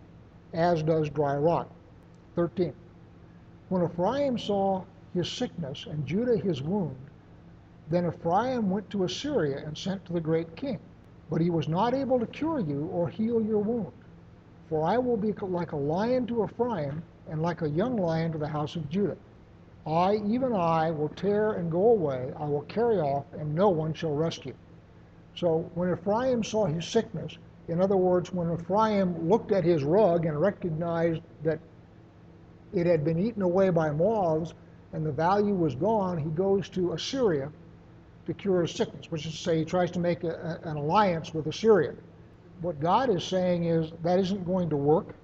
as 0.53 0.83
does 0.83 1.09
dry 1.09 1.35
rot. 1.35 1.69
13. 2.35 2.73
When 3.69 3.83
Ephraim 3.83 4.37
saw 4.37 4.83
his 5.13 5.29
sickness 5.31 5.85
and 5.85 6.05
Judah 6.05 6.37
his 6.37 6.61
wound, 6.61 6.95
then 7.89 8.07
Ephraim 8.07 8.69
went 8.69 8.89
to 8.89 9.03
Assyria 9.03 9.63
and 9.65 9.77
sent 9.77 10.03
to 10.05 10.13
the 10.13 10.21
great 10.21 10.55
king. 10.55 10.79
But 11.29 11.41
he 11.41 11.49
was 11.49 11.67
not 11.67 11.93
able 11.93 12.19
to 12.19 12.27
cure 12.27 12.59
you 12.59 12.89
or 12.91 13.07
heal 13.07 13.41
your 13.41 13.59
wound. 13.59 13.91
For 14.69 14.83
I 14.83 14.97
will 14.97 15.17
be 15.17 15.33
like 15.33 15.71
a 15.71 15.77
lion 15.77 16.25
to 16.27 16.43
Ephraim 16.43 17.03
and 17.29 17.41
like 17.41 17.61
a 17.61 17.69
young 17.69 17.97
lion 17.97 18.31
to 18.31 18.37
the 18.37 18.47
house 18.47 18.75
of 18.75 18.89
Judah. 18.89 19.17
I, 19.85 20.15
even 20.27 20.53
I, 20.53 20.91
will 20.91 21.09
tear 21.09 21.53
and 21.53 21.69
go 21.69 21.89
away. 21.89 22.31
I 22.37 22.45
will 22.45 22.61
carry 22.61 22.99
off, 22.99 23.25
and 23.33 23.53
no 23.53 23.69
one 23.69 23.93
shall 23.93 24.13
rescue. 24.13 24.53
So 25.35 25.69
when 25.75 25.91
Ephraim 25.91 26.43
saw 26.43 26.65
his 26.65 26.85
sickness, 26.85 27.37
in 27.67 27.81
other 27.81 27.97
words, 27.97 28.31
when 28.33 28.53
Ephraim 28.53 29.27
looked 29.29 29.51
at 29.51 29.63
his 29.63 29.83
rug 29.83 30.25
and 30.25 30.39
recognized 30.39 31.21
that 31.43 31.59
it 32.73 32.85
had 32.85 33.03
been 33.03 33.19
eaten 33.19 33.41
away 33.41 33.69
by 33.69 33.91
moths 33.91 34.53
and 34.93 35.05
the 35.05 35.11
value 35.11 35.53
was 35.53 35.75
gone, 35.75 36.17
he 36.17 36.29
goes 36.29 36.69
to 36.69 36.93
Assyria 36.93 37.51
to 38.25 38.33
cure 38.33 38.61
his 38.61 38.71
sickness, 38.71 39.11
which 39.11 39.25
is 39.25 39.33
to 39.33 39.37
say, 39.37 39.57
he 39.59 39.65
tries 39.65 39.91
to 39.91 39.99
make 39.99 40.23
a, 40.23 40.59
an 40.63 40.77
alliance 40.77 41.33
with 41.33 41.47
Assyria. 41.47 41.93
What 42.61 42.79
God 42.79 43.09
is 43.09 43.23
saying 43.23 43.65
is 43.65 43.91
that 44.03 44.19
isn't 44.19 44.45
going 44.45 44.69
to 44.69 44.77
work 44.77 45.15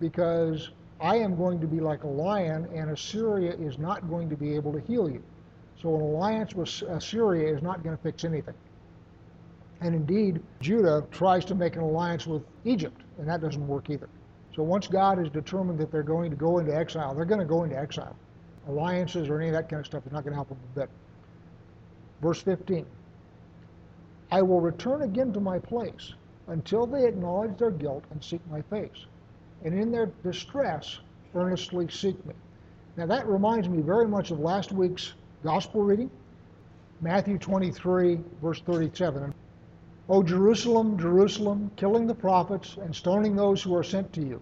because 0.00 0.70
I 1.00 1.16
am 1.16 1.36
going 1.36 1.60
to 1.60 1.66
be 1.66 1.80
like 1.80 2.04
a 2.04 2.08
lion, 2.08 2.68
and 2.74 2.90
Assyria 2.90 3.52
is 3.52 3.78
not 3.78 4.08
going 4.08 4.30
to 4.30 4.36
be 4.36 4.54
able 4.54 4.72
to 4.72 4.80
heal 4.80 5.08
you. 5.08 5.22
So 5.80 5.94
an 5.94 6.00
alliance 6.00 6.54
with 6.54 6.68
Assyria 6.88 7.54
is 7.54 7.62
not 7.62 7.82
going 7.82 7.96
to 7.96 8.02
fix 8.02 8.24
anything. 8.24 8.54
And 9.80 9.94
indeed, 9.94 10.40
Judah 10.60 11.04
tries 11.10 11.44
to 11.46 11.54
make 11.54 11.76
an 11.76 11.82
alliance 11.82 12.26
with 12.26 12.42
Egypt, 12.64 13.02
and 13.18 13.28
that 13.28 13.40
doesn't 13.40 13.66
work 13.66 13.90
either. 13.90 14.08
So 14.54 14.62
once 14.62 14.86
God 14.86 15.18
has 15.18 15.28
determined 15.30 15.78
that 15.80 15.90
they're 15.90 16.02
going 16.02 16.30
to 16.30 16.36
go 16.36 16.58
into 16.58 16.74
exile, 16.74 17.14
they're 17.14 17.24
going 17.24 17.40
to 17.40 17.46
go 17.46 17.64
into 17.64 17.76
exile. 17.76 18.16
Alliances 18.68 19.28
or 19.28 19.40
any 19.40 19.48
of 19.48 19.54
that 19.54 19.68
kind 19.68 19.80
of 19.80 19.86
stuff 19.86 20.06
is 20.06 20.12
not 20.12 20.22
going 20.22 20.32
to 20.32 20.36
help 20.36 20.48
them 20.48 20.58
a 20.74 20.80
bit. 20.80 20.90
Verse 22.22 22.40
15 22.40 22.86
I 24.30 24.42
will 24.42 24.60
return 24.60 25.02
again 25.02 25.32
to 25.32 25.40
my 25.40 25.58
place 25.58 26.14
until 26.46 26.86
they 26.86 27.06
acknowledge 27.06 27.58
their 27.58 27.70
guilt 27.70 28.04
and 28.10 28.24
seek 28.24 28.40
my 28.50 28.62
face 28.62 29.06
and 29.64 29.74
in 29.74 29.90
their 29.90 30.06
distress 30.22 31.00
earnestly 31.34 31.88
seek 31.88 32.24
me. 32.26 32.34
Now 32.96 33.06
that 33.06 33.26
reminds 33.26 33.68
me 33.68 33.80
very 33.80 34.06
much 34.06 34.30
of 34.30 34.38
last 34.38 34.70
week's 34.70 35.14
gospel 35.42 35.82
reading, 35.82 36.10
Matthew 37.00 37.38
23, 37.38 38.20
verse 38.40 38.60
37. 38.60 39.34
O 40.08 40.22
Jerusalem, 40.22 40.98
Jerusalem, 40.98 41.70
killing 41.76 42.06
the 42.06 42.14
prophets 42.14 42.76
and 42.76 42.94
stoning 42.94 43.34
those 43.34 43.62
who 43.62 43.74
are 43.74 43.82
sent 43.82 44.12
to 44.12 44.20
you. 44.20 44.40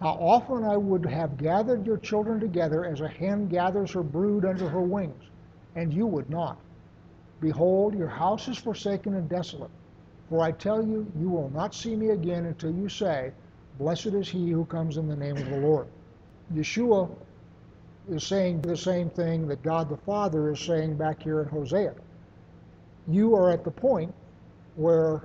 How 0.00 0.14
often 0.14 0.64
I 0.64 0.76
would 0.76 1.06
have 1.06 1.36
gathered 1.36 1.86
your 1.86 1.98
children 1.98 2.40
together 2.40 2.84
as 2.84 3.02
a 3.02 3.08
hen 3.08 3.46
gathers 3.46 3.92
her 3.92 4.02
brood 4.02 4.44
under 4.44 4.68
her 4.68 4.80
wings, 4.80 5.22
and 5.76 5.92
you 5.94 6.06
would 6.06 6.28
not. 6.28 6.58
Behold, 7.40 7.94
your 7.94 8.08
house 8.08 8.48
is 8.48 8.58
forsaken 8.58 9.14
and 9.14 9.28
desolate. 9.28 9.70
For 10.28 10.40
I 10.40 10.52
tell 10.52 10.82
you, 10.84 11.06
you 11.20 11.28
will 11.28 11.50
not 11.50 11.74
see 11.74 11.94
me 11.94 12.10
again 12.10 12.46
until 12.46 12.72
you 12.72 12.88
say, 12.88 13.32
Blessed 13.78 14.06
is 14.06 14.28
he 14.28 14.50
who 14.50 14.64
comes 14.66 14.96
in 14.96 15.08
the 15.08 15.16
name 15.16 15.36
of 15.36 15.48
the 15.48 15.58
Lord. 15.58 15.86
Yeshua 16.54 17.10
is 18.10 18.24
saying 18.24 18.60
the 18.60 18.76
same 18.76 19.08
thing 19.10 19.46
that 19.48 19.62
God 19.62 19.88
the 19.88 19.96
Father 19.96 20.50
is 20.50 20.60
saying 20.60 20.96
back 20.96 21.22
here 21.22 21.40
in 21.40 21.48
Hosea. 21.48 21.94
You 23.08 23.34
are 23.34 23.50
at 23.50 23.64
the 23.64 23.70
point 23.70 24.12
where 24.76 25.22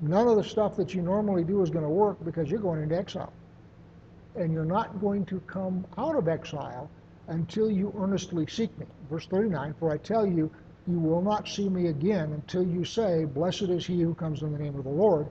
none 0.00 0.28
of 0.28 0.36
the 0.36 0.44
stuff 0.44 0.76
that 0.76 0.94
you 0.94 1.02
normally 1.02 1.44
do 1.44 1.62
is 1.62 1.70
going 1.70 1.84
to 1.84 1.90
work 1.90 2.22
because 2.24 2.50
you're 2.50 2.60
going 2.60 2.82
into 2.82 2.96
exile. 2.96 3.32
And 4.36 4.52
you're 4.52 4.64
not 4.64 5.00
going 5.00 5.24
to 5.26 5.40
come 5.40 5.84
out 5.96 6.16
of 6.16 6.28
exile 6.28 6.90
until 7.28 7.70
you 7.70 7.92
earnestly 7.98 8.46
seek 8.46 8.76
me. 8.78 8.86
Verse 9.10 9.26
39 9.26 9.74
For 9.78 9.90
I 9.92 9.98
tell 9.98 10.26
you, 10.26 10.50
you 10.86 10.98
will 10.98 11.22
not 11.22 11.48
see 11.48 11.68
me 11.68 11.88
again 11.88 12.32
until 12.32 12.62
you 12.62 12.84
say, 12.84 13.24
Blessed 13.24 13.62
is 13.62 13.86
he 13.86 14.00
who 14.00 14.14
comes 14.14 14.42
in 14.42 14.52
the 14.52 14.58
name 14.58 14.76
of 14.76 14.84
the 14.84 14.90
Lord. 14.90 15.28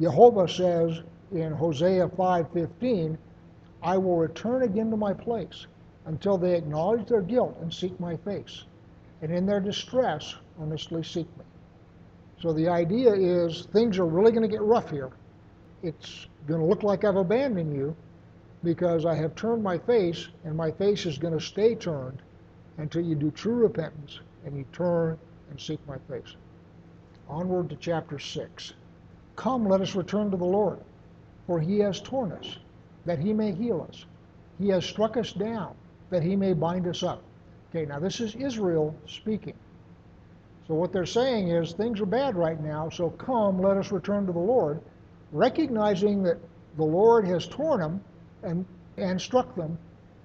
Jehovah 0.00 0.48
says 0.48 1.02
in 1.32 1.52
Hosea 1.52 2.08
5:15, 2.08 3.18
I 3.82 3.98
will 3.98 4.16
return 4.16 4.62
again 4.62 4.90
to 4.90 4.96
my 4.96 5.12
place 5.12 5.66
until 6.06 6.38
they 6.38 6.54
acknowledge 6.54 7.08
their 7.08 7.20
guilt 7.20 7.56
and 7.60 7.72
seek 7.72 7.98
my 7.98 8.16
face, 8.16 8.64
and 9.22 9.32
in 9.32 9.44
their 9.44 9.60
distress 9.60 10.36
earnestly 10.60 11.02
seek 11.02 11.26
me. 11.36 11.44
So 12.40 12.52
the 12.52 12.68
idea 12.68 13.12
is 13.12 13.66
things 13.66 13.98
are 13.98 14.06
really 14.06 14.30
going 14.30 14.42
to 14.42 14.48
get 14.48 14.62
rough 14.62 14.90
here. 14.90 15.10
It's 15.82 16.28
going 16.46 16.60
to 16.60 16.66
look 16.66 16.82
like 16.82 17.04
I've 17.04 17.16
abandoned 17.16 17.74
you 17.74 17.96
because 18.62 19.04
I 19.04 19.14
have 19.16 19.34
turned 19.34 19.62
my 19.62 19.78
face, 19.78 20.28
and 20.44 20.56
my 20.56 20.70
face 20.70 21.06
is 21.06 21.18
going 21.18 21.34
to 21.34 21.44
stay 21.44 21.74
turned 21.74 22.22
until 22.78 23.02
you 23.02 23.14
do 23.16 23.30
true 23.32 23.54
repentance 23.54 24.20
and 24.44 24.56
you 24.56 24.64
turn 24.72 25.18
and 25.50 25.60
seek 25.60 25.80
my 25.86 25.98
face. 26.08 26.36
Onward 27.28 27.68
to 27.70 27.76
chapter 27.76 28.18
6. 28.18 28.74
Come, 29.38 29.68
let 29.68 29.80
us 29.80 29.94
return 29.94 30.32
to 30.32 30.36
the 30.36 30.44
Lord, 30.44 30.80
for 31.46 31.60
he 31.60 31.78
has 31.78 32.00
torn 32.00 32.32
us, 32.32 32.58
that 33.04 33.20
he 33.20 33.32
may 33.32 33.52
heal 33.52 33.86
us. 33.88 34.04
He 34.58 34.66
has 34.70 34.84
struck 34.84 35.16
us 35.16 35.32
down, 35.32 35.76
that 36.10 36.24
he 36.24 36.34
may 36.34 36.54
bind 36.54 36.88
us 36.88 37.04
up. 37.04 37.22
Okay, 37.70 37.86
now 37.86 38.00
this 38.00 38.18
is 38.18 38.34
Israel 38.34 38.96
speaking. 39.06 39.54
So 40.66 40.74
what 40.74 40.92
they're 40.92 41.06
saying 41.06 41.50
is 41.50 41.72
things 41.72 42.00
are 42.00 42.06
bad 42.06 42.34
right 42.34 42.60
now, 42.60 42.88
so 42.88 43.10
come, 43.10 43.62
let 43.62 43.76
us 43.76 43.92
return 43.92 44.26
to 44.26 44.32
the 44.32 44.40
Lord, 44.40 44.80
recognizing 45.30 46.24
that 46.24 46.38
the 46.76 46.84
Lord 46.84 47.24
has 47.24 47.46
torn 47.46 47.78
them 47.78 48.00
and, 48.42 48.66
and 48.96 49.20
struck 49.20 49.54
them. 49.54 49.78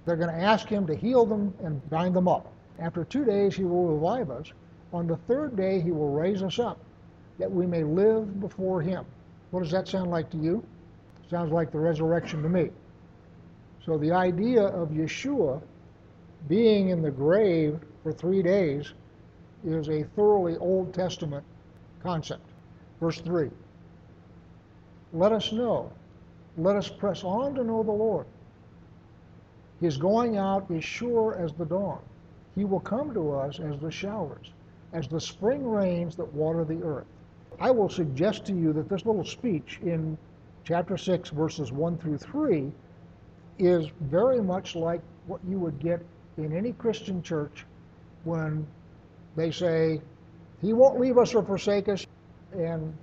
They're 0.05 0.15
going 0.15 0.34
to 0.34 0.43
ask 0.43 0.67
him 0.67 0.88
to 0.88 0.96
heal 0.96 1.27
them 1.27 1.53
and 1.62 1.88
bind 1.91 2.15
them 2.15 2.27
up. 2.27 2.51
After 2.79 3.05
two 3.05 3.25
days, 3.25 3.55
he 3.55 3.63
will 3.63 3.89
revive 3.89 4.32
us. 4.32 4.51
On 4.91 5.05
the 5.05 5.17
third 5.17 5.55
day, 5.55 5.82
he 5.82 5.91
will 5.91 6.10
raise 6.10 6.41
us 6.41 6.58
up 6.58 6.79
that 7.39 7.51
we 7.51 7.65
may 7.65 7.83
live 7.83 8.39
before 8.39 8.81
him. 8.81 9.05
What 9.51 9.63
does 9.63 9.71
that 9.71 9.87
sound 9.87 10.11
like 10.11 10.29
to 10.31 10.37
you? 10.37 10.63
Sounds 11.29 11.51
like 11.51 11.71
the 11.71 11.79
resurrection 11.79 12.41
to 12.43 12.49
me. 12.49 12.69
So 13.85 13.97
the 13.97 14.11
idea 14.11 14.63
of 14.63 14.89
Yeshua 14.89 15.61
being 16.47 16.89
in 16.89 17.01
the 17.01 17.11
grave 17.11 17.79
for 18.01 18.11
three 18.11 18.41
days 18.41 18.93
is 19.65 19.89
a 19.89 20.03
thoroughly 20.15 20.57
Old 20.57 20.93
Testament 20.93 21.43
concept. 22.01 22.45
Verse 22.99 23.19
3 23.19 23.49
Let 25.13 25.31
us 25.31 25.51
know, 25.51 25.91
let 26.57 26.75
us 26.75 26.89
press 26.89 27.23
on 27.23 27.55
to 27.55 27.63
know 27.63 27.83
the 27.83 27.91
Lord. 27.91 28.25
His 29.79 29.97
going 29.97 30.37
out 30.37 30.69
is 30.71 30.83
sure 30.83 31.35
as 31.35 31.53
the 31.53 31.65
dawn. 31.65 31.99
He 32.55 32.63
will 32.63 32.79
come 32.79 33.13
to 33.13 33.31
us 33.31 33.59
as 33.59 33.79
the 33.79 33.91
showers 33.91 34.51
as 34.93 35.07
the 35.07 35.19
spring 35.19 35.67
rains 35.67 36.15
that 36.15 36.33
water 36.33 36.63
the 36.63 36.81
earth. 36.83 37.07
I 37.63 37.72
will 37.72 37.88
suggest 37.88 38.43
to 38.48 38.53
you 38.53 38.74
that 38.74 38.89
this 38.89 39.05
little 39.05 39.24
speech 39.24 39.79
in 39.82 40.17
chapter 40.65 40.98
6, 40.98 41.29
verses 41.29 41.72
1 41.72 41.98
through 41.98 42.17
3, 42.17 42.70
is 43.58 43.88
very 44.01 44.41
much 44.41 44.75
like 44.75 45.00
what 45.27 45.39
you 45.48 45.60
would 45.60 45.79
get 45.79 46.01
in 46.36 46.53
any 46.53 46.74
Christian 46.74 47.24
church 47.24 47.65
when 48.25 48.67
they 49.38 49.50
say, 49.50 50.01
He 50.62 50.74
won't 50.74 51.00
leave 51.00 51.17
us 51.17 51.34
or 51.34 51.41
forsake 51.41 51.88
us, 51.88 52.05
and 52.51 52.93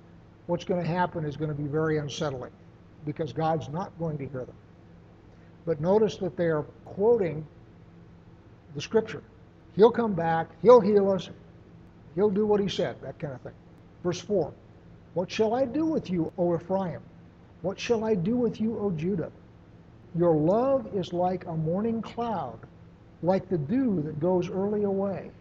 what's 0.45 0.63
going 0.63 0.79
to 0.79 0.87
happen 0.87 1.25
is 1.25 1.35
going 1.35 1.49
to 1.49 1.59
be 1.59 1.67
very 1.67 1.97
unsettling 1.97 2.51
because 3.03 3.33
God's 3.33 3.67
not 3.69 3.91
going 3.97 4.19
to 4.19 4.27
hear 4.27 4.45
them. 4.45 4.55
But 5.65 5.81
notice 5.81 6.17
that 6.17 6.37
they 6.37 6.49
are 6.49 6.67
quoting 6.85 7.47
the 8.75 8.81
scripture. 8.81 9.23
He'll 9.75 9.89
come 9.89 10.13
back, 10.13 10.49
he'll 10.61 10.81
heal 10.81 11.09
us, 11.09 11.31
he'll 12.13 12.29
do 12.29 12.45
what 12.45 12.59
he 12.59 12.69
said, 12.69 13.01
that 13.01 13.17
kind 13.17 13.33
of 13.33 13.41
thing. 13.41 13.53
Verse 14.03 14.19
4 14.21 14.51
What 15.13 15.31
shall 15.31 15.53
I 15.53 15.65
do 15.65 15.85
with 15.85 16.09
you, 16.09 16.31
O 16.37 16.55
Ephraim? 16.55 17.01
What 17.61 17.79
shall 17.79 18.03
I 18.03 18.15
do 18.15 18.35
with 18.35 18.59
you, 18.59 18.79
O 18.79 18.91
Judah? 18.91 19.31
Your 20.15 20.35
love 20.35 20.87
is 20.95 21.13
like 21.13 21.45
a 21.45 21.53
morning 21.53 22.01
cloud, 22.01 22.59
like 23.21 23.47
the 23.49 23.57
dew 23.57 24.01
that 24.05 24.19
goes 24.19 24.49
early 24.49 24.83
away. 24.83 25.31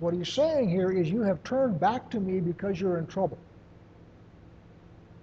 What 0.00 0.14
he's 0.14 0.32
saying 0.32 0.68
here 0.68 0.90
is, 0.90 1.10
You 1.10 1.22
have 1.22 1.42
turned 1.42 1.80
back 1.80 2.10
to 2.10 2.20
me 2.20 2.40
because 2.40 2.80
you're 2.80 2.98
in 2.98 3.06
trouble. 3.06 3.38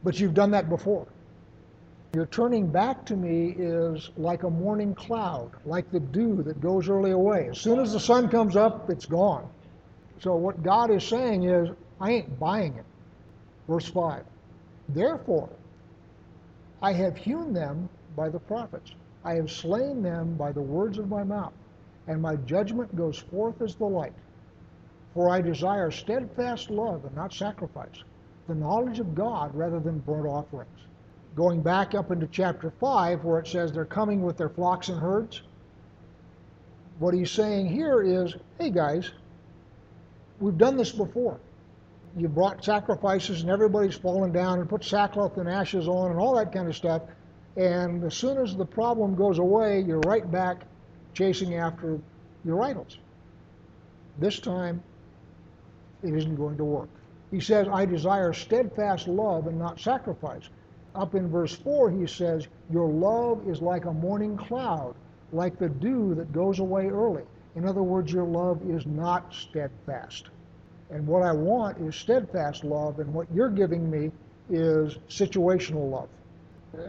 But 0.04 0.20
you've 0.20 0.34
done 0.34 0.52
that 0.52 0.70
before. 0.70 1.08
Your 2.14 2.26
turning 2.26 2.68
back 2.68 3.06
to 3.06 3.16
me 3.16 3.56
is 3.58 4.10
like 4.18 4.44
a 4.44 4.50
morning 4.50 4.94
cloud, 4.96 5.52
like 5.66 5.90
the 5.92 6.00
dew 6.00 6.44
that 6.44 6.60
goes 6.60 6.90
early 6.90 7.12
away. 7.12 7.48
As 7.50 7.60
soon 7.60 7.80
as 7.80 7.94
the 7.94 8.00
sun 8.00 8.28
comes 8.28 8.58
up, 8.58 8.90
it's 8.90 9.06
gone. 9.06 9.48
So 10.20 10.36
what 10.36 10.62
God 10.62 10.92
is 10.92 11.06
saying 11.06 11.44
is, 11.44 11.70
I 12.02 12.12
ain't 12.12 12.40
buying 12.40 12.74
it. 12.76 12.86
Verse 13.68 13.88
5. 13.88 14.26
Therefore, 14.90 15.50
I 16.82 16.94
have 16.94 17.16
hewn 17.16 17.54
them 17.54 17.88
by 18.16 18.28
the 18.30 18.40
prophets. 18.40 18.92
I 19.24 19.36
have 19.36 19.52
slain 19.52 20.02
them 20.02 20.34
by 20.34 20.52
the 20.52 20.62
words 20.62 20.98
of 20.98 21.08
my 21.10 21.24
mouth, 21.24 21.54
and 22.08 22.20
my 22.22 22.36
judgment 22.38 22.96
goes 22.96 23.20
forth 23.20 23.62
as 23.62 23.76
the 23.76 23.86
light. 23.86 24.14
For 25.14 25.30
I 25.30 25.42
desire 25.42 25.92
steadfast 25.92 26.72
love 26.72 27.06
and 27.06 27.16
not 27.16 27.34
sacrifice, 27.34 28.04
the 28.48 28.56
knowledge 28.56 29.00
of 29.00 29.14
God 29.14 29.54
rather 29.54 29.80
than 29.80 30.00
burnt 30.00 30.26
offerings. 30.26 30.80
Going 31.36 31.62
back 31.62 31.94
up 31.94 32.12
into 32.12 32.28
chapter 32.28 32.72
5, 32.80 33.24
where 33.24 33.40
it 33.40 33.48
says 33.48 33.72
they're 33.72 33.86
coming 33.86 34.24
with 34.24 34.38
their 34.38 34.50
flocks 34.50 34.90
and 34.90 35.00
herds, 35.00 35.44
what 36.98 37.14
he's 37.14 37.32
saying 37.32 37.68
here 37.68 38.02
is 38.02 38.36
hey 38.60 38.72
guys, 38.72 39.12
we've 40.40 40.58
done 40.58 40.78
this 40.78 40.92
before. 40.92 41.40
You 42.18 42.28
brought 42.28 42.64
sacrifices 42.64 43.42
and 43.42 43.50
everybody's 43.50 43.96
fallen 43.96 44.32
down 44.32 44.60
and 44.60 44.70
put 44.70 44.84
sackcloth 44.84 45.38
and 45.38 45.50
ashes 45.50 45.88
on 45.88 46.12
and 46.12 46.20
all 46.20 46.36
that 46.36 46.52
kind 46.52 46.68
of 46.68 46.76
stuff. 46.76 47.04
And 47.56 48.04
as 48.04 48.16
soon 48.16 48.38
as 48.38 48.56
the 48.56 48.66
problem 48.66 49.16
goes 49.16 49.40
away, 49.40 49.82
you're 49.82 50.00
right 50.00 50.30
back 50.30 50.66
chasing 51.14 51.56
after 51.56 52.00
your 52.44 52.62
idols. 52.64 52.98
This 54.20 54.40
time, 54.40 54.84
it 56.04 56.14
isn't 56.14 56.36
going 56.36 56.58
to 56.58 56.66
work. 56.66 56.90
He 57.32 57.40
says, 57.40 57.68
I 57.72 57.86
desire 57.86 58.34
steadfast 58.34 59.08
love 59.08 59.48
and 59.48 59.58
not 59.58 59.80
sacrifice. 59.80 60.50
Up 60.96 61.16
in 61.16 61.30
verse 61.30 61.56
4, 61.56 61.92
he 61.92 62.08
says, 62.08 62.48
Your 62.70 62.90
love 62.90 63.48
is 63.48 63.62
like 63.62 63.86
a 63.86 63.94
morning 63.94 64.36
cloud, 64.36 64.96
like 65.32 65.58
the 65.58 65.70
dew 65.70 66.14
that 66.16 66.34
goes 66.34 66.60
away 66.60 66.88
early. 66.88 67.24
In 67.56 67.66
other 67.66 67.84
words, 67.84 68.12
your 68.12 68.26
love 68.26 68.62
is 68.70 68.86
not 68.86 69.34
steadfast. 69.34 70.30
And 70.92 71.08
what 71.08 71.24
I 71.24 71.32
want 71.32 71.78
is 71.78 71.96
steadfast 71.96 72.66
love, 72.66 73.00
and 73.00 73.14
what 73.14 73.28
you're 73.34 73.50
giving 73.50 73.90
me 73.90 74.12
is 74.50 74.98
situational 75.10 75.90
love. 75.90 76.10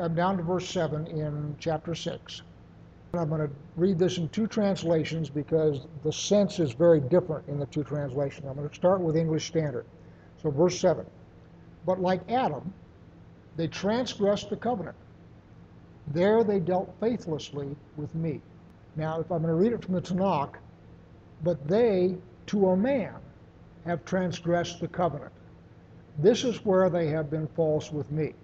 I'm 0.01 0.15
down 0.15 0.37
to 0.37 0.43
verse 0.43 0.69
7 0.69 1.07
in 1.07 1.57
chapter 1.59 1.95
6. 1.95 2.43
I'm 3.15 3.29
going 3.29 3.47
to 3.47 3.55
read 3.77 3.99
this 3.99 4.19
in 4.19 4.29
two 4.31 4.47
translations 4.47 5.29
because 5.29 5.87
the 6.03 6.13
sense 6.13 6.59
is 6.59 6.73
very 6.73 7.01
different 7.01 7.47
in 7.47 7.61
the 7.61 7.67
two 7.67 7.85
translations. 7.85 8.47
I'm 8.49 8.57
going 8.57 8.69
to 8.69 8.75
start 8.75 9.01
with 9.01 9.17
English 9.17 9.47
Standard. 9.47 9.85
So, 10.43 10.51
verse 10.51 10.81
7. 10.81 11.05
But 11.85 12.01
like 12.01 12.29
Adam, 12.31 12.73
they 13.57 13.69
transgressed 13.69 14.51
the 14.51 14.57
covenant. 14.57 14.97
There 16.09 16.43
they 16.43 16.59
dealt 16.59 16.93
faithlessly 17.01 17.77
with 17.97 18.15
me. 18.15 18.41
Now, 18.97 19.21
if 19.21 19.31
I'm 19.31 19.43
going 19.43 19.55
to 19.55 19.55
read 19.55 19.73
it 19.73 19.85
from 19.85 19.95
the 19.95 20.03
Tanakh, 20.03 20.55
but 21.45 21.69
they, 21.69 22.17
to 22.47 22.69
a 22.69 22.77
man, 22.77 23.15
have 23.87 24.05
transgressed 24.05 24.81
the 24.81 24.89
covenant. 24.89 25.33
This 26.19 26.45
is 26.45 26.65
where 26.65 26.91
they 26.91 27.09
have 27.09 27.31
been 27.31 27.47
false 27.49 27.91
with 27.91 28.11
me. 28.11 28.35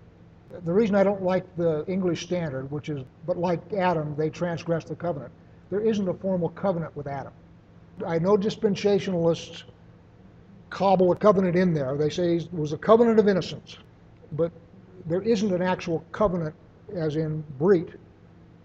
The 0.65 0.73
reason 0.73 0.95
I 0.95 1.05
don't 1.05 1.23
like 1.23 1.45
the 1.57 1.85
English 1.87 2.25
Standard, 2.25 2.71
which 2.71 2.89
is, 2.89 3.05
but 3.27 3.37
like 3.37 3.73
Adam, 3.75 4.15
they 4.17 4.31
transgressed 4.31 4.89
the 4.89 4.97
covenant, 4.97 5.33
there 5.71 5.81
isn't 5.81 6.09
a 6.09 6.15
formal 6.15 6.49
covenant 6.51 6.97
with 6.97 7.07
Adam. 7.07 7.33
I 8.07 8.19
know 8.19 8.37
dispensationalists 8.37 9.65
cobble 10.71 11.13
a 11.13 11.17
covenant 11.17 11.57
in 11.57 11.75
there. 11.75 11.97
They 11.97 12.11
say 12.11 12.37
it 12.37 12.53
was 12.53 12.73
a 12.73 12.79
covenant 12.79 13.19
of 13.19 13.29
innocence, 13.29 13.77
but 14.33 14.51
there 15.07 15.23
isn't 15.23 15.53
an 15.53 15.63
actual 15.63 16.05
covenant, 16.13 16.55
as 16.95 17.17
in 17.17 17.45
Brit, 17.59 17.99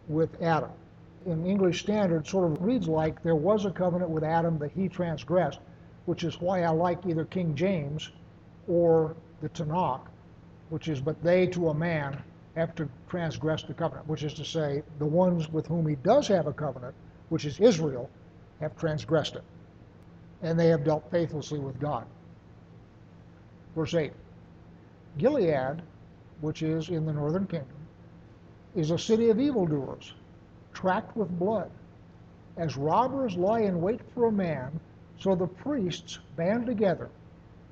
with 0.07 0.41
Adam. 0.41 0.71
In 1.25 1.45
English 1.45 1.81
Standard, 1.81 2.27
sort 2.27 2.51
of 2.51 2.61
reads 2.61 2.87
like 2.87 3.21
there 3.23 3.35
was 3.35 3.65
a 3.65 3.71
covenant 3.71 4.09
with 4.09 4.23
Adam 4.23 4.57
that 4.59 4.71
he 4.71 4.87
transgressed, 4.87 5.59
which 6.05 6.23
is 6.23 6.39
why 6.41 6.63
I 6.63 6.69
like 6.69 7.05
either 7.05 7.25
King 7.25 7.55
James 7.55 8.11
or 8.67 9.15
the 9.41 9.49
Tanakh, 9.49 10.07
which 10.69 10.87
is, 10.87 10.99
but 10.99 11.21
they 11.23 11.47
to 11.47 11.69
a 11.69 11.73
man 11.73 12.21
have 12.55 12.75
to 12.75 12.87
transgress 13.09 13.63
the 13.63 13.73
covenant, 13.73 14.07
which 14.07 14.23
is 14.23 14.33
to 14.35 14.45
say, 14.45 14.83
the 14.99 15.05
ones 15.05 15.51
with 15.51 15.67
whom 15.67 15.87
he 15.87 15.95
does 15.95 16.27
have 16.27 16.47
a 16.47 16.53
covenant, 16.53 16.93
which 17.29 17.45
is 17.45 17.59
Israel, 17.59 18.09
have 18.59 18.75
transgressed 18.77 19.35
it. 19.35 19.43
And 20.41 20.59
they 20.59 20.67
have 20.67 20.83
dealt 20.83 21.09
faithlessly 21.09 21.59
with 21.59 21.79
God. 21.79 22.05
Verse 23.75 23.93
8 23.93 24.13
Gilead, 25.17 25.81
which 26.41 26.61
is 26.63 26.89
in 26.89 27.05
the 27.05 27.13
northern 27.13 27.47
kingdom, 27.47 27.77
is 28.75 28.91
a 28.91 28.97
city 28.97 29.29
of 29.29 29.39
evildoers, 29.39 30.13
tracked 30.73 31.15
with 31.15 31.29
blood. 31.39 31.71
As 32.57 32.77
robbers 32.77 33.35
lie 33.35 33.61
in 33.61 33.81
wait 33.81 34.01
for 34.13 34.25
a 34.25 34.31
man, 34.31 34.79
so 35.19 35.35
the 35.35 35.47
priests 35.47 36.19
band 36.35 36.65
together. 36.65 37.09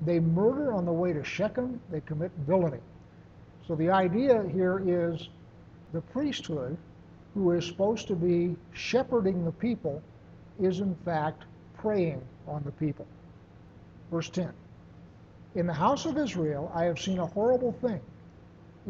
They 0.04 0.20
murder 0.20 0.72
on 0.72 0.84
the 0.84 0.92
way 0.92 1.12
to 1.12 1.22
Shechem, 1.22 1.80
they 1.90 2.00
commit 2.00 2.32
villainy. 2.46 2.80
So 3.66 3.74
the 3.74 3.90
idea 3.90 4.42
here 4.52 4.82
is 4.84 5.28
the 5.92 6.00
priesthood, 6.00 6.76
who 7.34 7.52
is 7.52 7.66
supposed 7.66 8.08
to 8.08 8.16
be 8.16 8.56
shepherding 8.72 9.44
the 9.44 9.52
people, 9.52 10.02
is 10.60 10.80
in 10.80 10.94
fact 11.04 11.44
preying 11.76 12.20
on 12.46 12.62
the 12.64 12.72
people. 12.72 13.06
Verse 14.10 14.28
10 14.28 14.52
In 15.54 15.66
the 15.66 15.72
house 15.72 16.04
of 16.04 16.18
Israel 16.18 16.70
I 16.74 16.84
have 16.84 16.98
seen 16.98 17.18
a 17.18 17.26
horrible 17.26 17.72
thing. 17.72 18.00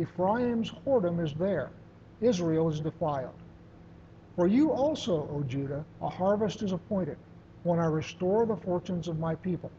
Ephraim's 0.00 0.72
whoredom 0.86 1.22
is 1.22 1.34
there, 1.34 1.70
Israel 2.20 2.70
is 2.70 2.80
defiled. 2.80 3.34
For 4.36 4.46
you 4.46 4.72
also, 4.72 5.28
O 5.30 5.42
Judah, 5.42 5.84
a 6.00 6.08
harvest 6.08 6.62
is 6.62 6.72
appointed 6.72 7.18
when 7.64 7.78
I 7.78 7.86
restore 7.86 8.46
the 8.46 8.56
fortunes 8.56 9.08
of 9.08 9.18
my 9.18 9.34
people. 9.34 9.70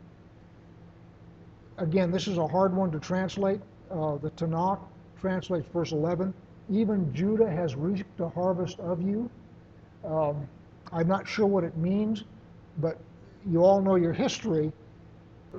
Again, 1.77 2.11
this 2.11 2.27
is 2.27 2.37
a 2.37 2.47
hard 2.47 2.75
one 2.75 2.91
to 2.91 2.99
translate. 2.99 3.61
Uh, 3.91 4.17
the 4.17 4.31
Tanakh 4.31 4.79
translates 5.19 5.67
verse 5.73 5.91
11. 5.91 6.33
Even 6.69 7.13
Judah 7.13 7.49
has 7.49 7.75
reaped 7.75 8.19
a 8.19 8.29
harvest 8.29 8.79
of 8.79 9.01
you. 9.01 9.29
Um, 10.05 10.47
I'm 10.91 11.07
not 11.07 11.27
sure 11.27 11.47
what 11.47 11.63
it 11.63 11.75
means, 11.77 12.23
but 12.77 12.97
you 13.45 13.63
all 13.63 13.81
know 13.81 13.95
your 13.95 14.13
history. 14.13 14.71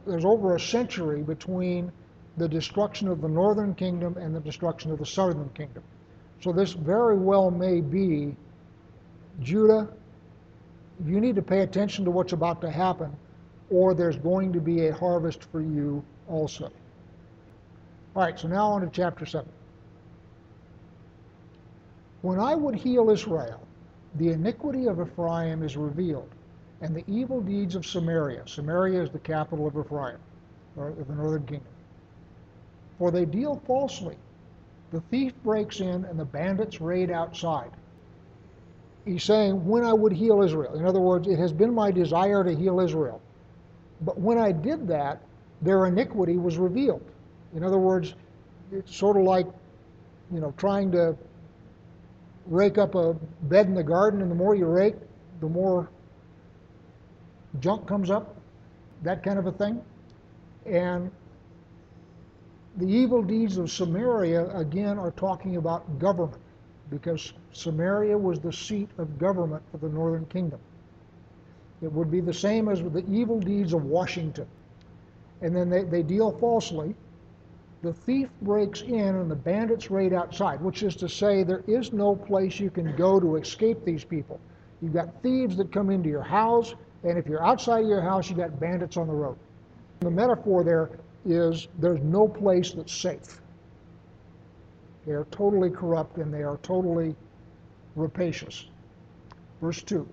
There's 0.07 0.25
over 0.25 0.55
a 0.55 0.61
century 0.61 1.23
between 1.23 1.93
the 2.37 2.49
destruction 2.49 3.09
of 3.09 3.21
the 3.21 3.29
northern 3.29 3.75
kingdom 3.75 4.17
and 4.17 4.35
the 4.35 4.41
destruction 4.41 4.91
of 4.91 4.99
the 4.99 5.07
southern 5.07 5.49
kingdom. 5.51 5.83
So 6.41 6.53
this 6.53 6.73
very 6.73 7.17
well 7.17 7.51
may 7.51 7.81
be 7.81 8.35
Judah 9.41 9.89
you 11.05 11.21
need 11.21 11.37
to 11.37 11.43
pay 11.43 11.61
attention 11.61 12.05
to 12.05 12.11
what's 12.11 12.33
about 12.33 12.61
to 12.61 12.71
happen, 12.71 13.15
or 13.71 13.95
there's 13.95 14.17
going 14.17 14.53
to 14.53 14.61
be 14.61 14.87
a 14.87 14.95
harvest 14.95 15.45
for 15.45 15.61
you 15.61 16.05
also. 16.29 16.71
All 18.15 18.23
right, 18.23 18.39
so 18.39 18.49
now 18.49 18.69
on 18.69 18.83
to 18.83 18.89
chapter 18.89 19.27
7. 19.27 19.49
When 22.23 22.39
I 22.39 22.55
would 22.55 22.77
heal 22.77 23.11
Israel, 23.11 23.61
the 24.15 24.31
iniquity 24.31 24.87
of 24.87 25.01
Ephraim 25.01 25.63
is 25.63 25.77
revealed, 25.77 26.31
and 26.81 26.95
the 26.95 27.05
evil 27.09 27.41
deeds 27.41 27.75
of 27.75 27.85
Samaria. 27.85 28.47
Samaria 28.47 29.03
is 29.03 29.11
the 29.11 29.19
capital 29.19 29.67
of 29.67 29.77
Ephraim, 29.77 30.19
or 30.77 30.89
of 30.89 31.09
the 31.09 31.15
northern 31.15 31.45
kingdom. 31.45 31.69
For 32.99 33.11
they 33.11 33.25
deal 33.25 33.61
falsely. 33.67 34.17
The 34.93 35.01
thief 35.01 35.35
breaks 35.43 35.81
in, 35.81 36.05
and 36.05 36.19
the 36.19 36.25
bandits 36.25 36.81
raid 36.81 37.11
outside 37.11 37.73
he's 39.05 39.25
saying, 39.25 39.67
when 39.67 39.85
I 39.85 39.93
would 39.93 40.13
heal 40.13 40.43
Israel. 40.43 40.75
In 40.75 40.87
other 40.87 41.01
words, 41.01 41.29
it 41.29 41.39
has 41.39 41.53
been 41.53 41.75
my 41.75 41.91
desire 41.91 42.43
to 42.45 42.55
heal 42.55 42.81
Israel. 42.81 43.21
But 44.01 44.19
when 44.19 44.39
I 44.39 44.53
did 44.53 44.89
that, 44.89 45.21
their 45.63 45.87
iniquity 45.87 46.37
was 46.37 46.59
revealed. 46.59 47.05
In 47.55 47.63
other 47.63 47.79
words, 47.79 48.15
it's 48.73 48.95
sort 48.95 49.17
of 49.17 49.23
like, 49.23 49.47
you 50.33 50.41
know, 50.41 50.53
trying 50.57 50.91
to 50.93 51.17
rake 52.47 52.79
up 52.79 52.95
a 52.95 53.15
bed 53.43 53.67
in 53.67 53.75
the 53.75 53.83
garden, 53.83 54.21
and 54.21 54.31
the 54.31 54.35
more 54.35 54.55
you 54.55 54.67
rake, 54.67 54.97
the 55.41 55.49
more 55.49 55.89
junk 57.61 57.87
comes 57.87 58.11
up, 58.11 58.37
that 59.03 59.23
kind 59.23 59.39
of 59.39 59.47
a 59.47 59.53
thing. 59.53 59.83
And 60.67 61.11
the 62.77 62.87
evil 62.87 63.23
deeds 63.23 63.57
of 63.57 63.71
Samaria, 63.71 64.49
again, 64.57 64.99
are 64.99 65.13
talking 65.13 65.57
about 65.57 65.99
government, 65.99 66.41
because 66.91 67.33
Samaria 67.53 68.17
was 68.17 68.41
the 68.41 68.53
seat 68.53 68.89
of 68.99 69.19
government 69.19 69.63
for 69.71 69.79
the 69.79 69.89
northern 69.89 70.27
kingdom. 70.27 70.61
It 71.83 71.93
would 71.93 72.11
be 72.11 72.21
the 72.21 72.35
same 72.35 72.69
as 72.69 72.83
with 72.83 72.93
the 72.93 73.05
evil 73.11 73.41
deeds 73.41 73.73
of 73.73 73.85
Washington. 73.85 74.47
And 75.43 75.55
then 75.55 75.69
they, 75.69 75.83
they 75.83 76.03
deal 76.03 76.33
falsely. 76.39 76.95
The 77.83 77.93
thief 77.93 78.31
breaks 78.41 78.81
in 78.83 79.17
and 79.17 79.31
the 79.31 79.37
bandits 79.37 79.91
raid 79.91 80.15
outside, 80.15 80.63
which 80.63 80.83
is 80.83 80.97
to 80.97 81.09
say, 81.09 81.43
there 81.43 81.65
is 81.67 81.93
no 81.93 82.17
place 82.17 82.59
you 82.59 82.71
can 82.71 82.97
go 82.97 83.21
to 83.21 83.37
escape 83.37 83.85
these 83.85 84.05
people. 84.05 84.41
You've 84.81 84.95
got 84.95 85.23
thieves 85.23 85.57
that 85.59 85.73
come 85.73 85.91
into 85.91 86.09
your 86.09 86.23
house, 86.23 86.75
and 87.03 87.19
if 87.19 87.27
you're 87.27 87.45
outside 87.45 87.85
of 87.85 87.89
your 87.89 88.01
house, 88.01 88.31
you've 88.31 88.39
got 88.39 88.59
bandits 88.59 88.97
on 88.97 89.07
the 89.07 89.13
road. 89.13 89.37
The 90.01 90.11
metaphor 90.11 90.65
there 90.65 90.91
is 91.27 91.69
there's 91.79 92.01
no 92.01 92.29
place 92.29 92.73
that's 92.73 92.95
safe. 92.95 93.41
They 95.07 95.13
are 95.13 95.27
totally 95.31 95.71
corrupt 95.71 96.19
and 96.19 96.33
they 96.33 96.43
are 96.43 96.59
totally 96.59 97.15
rapacious. 97.95 98.69
Verse 99.61 99.83
2 99.83 100.07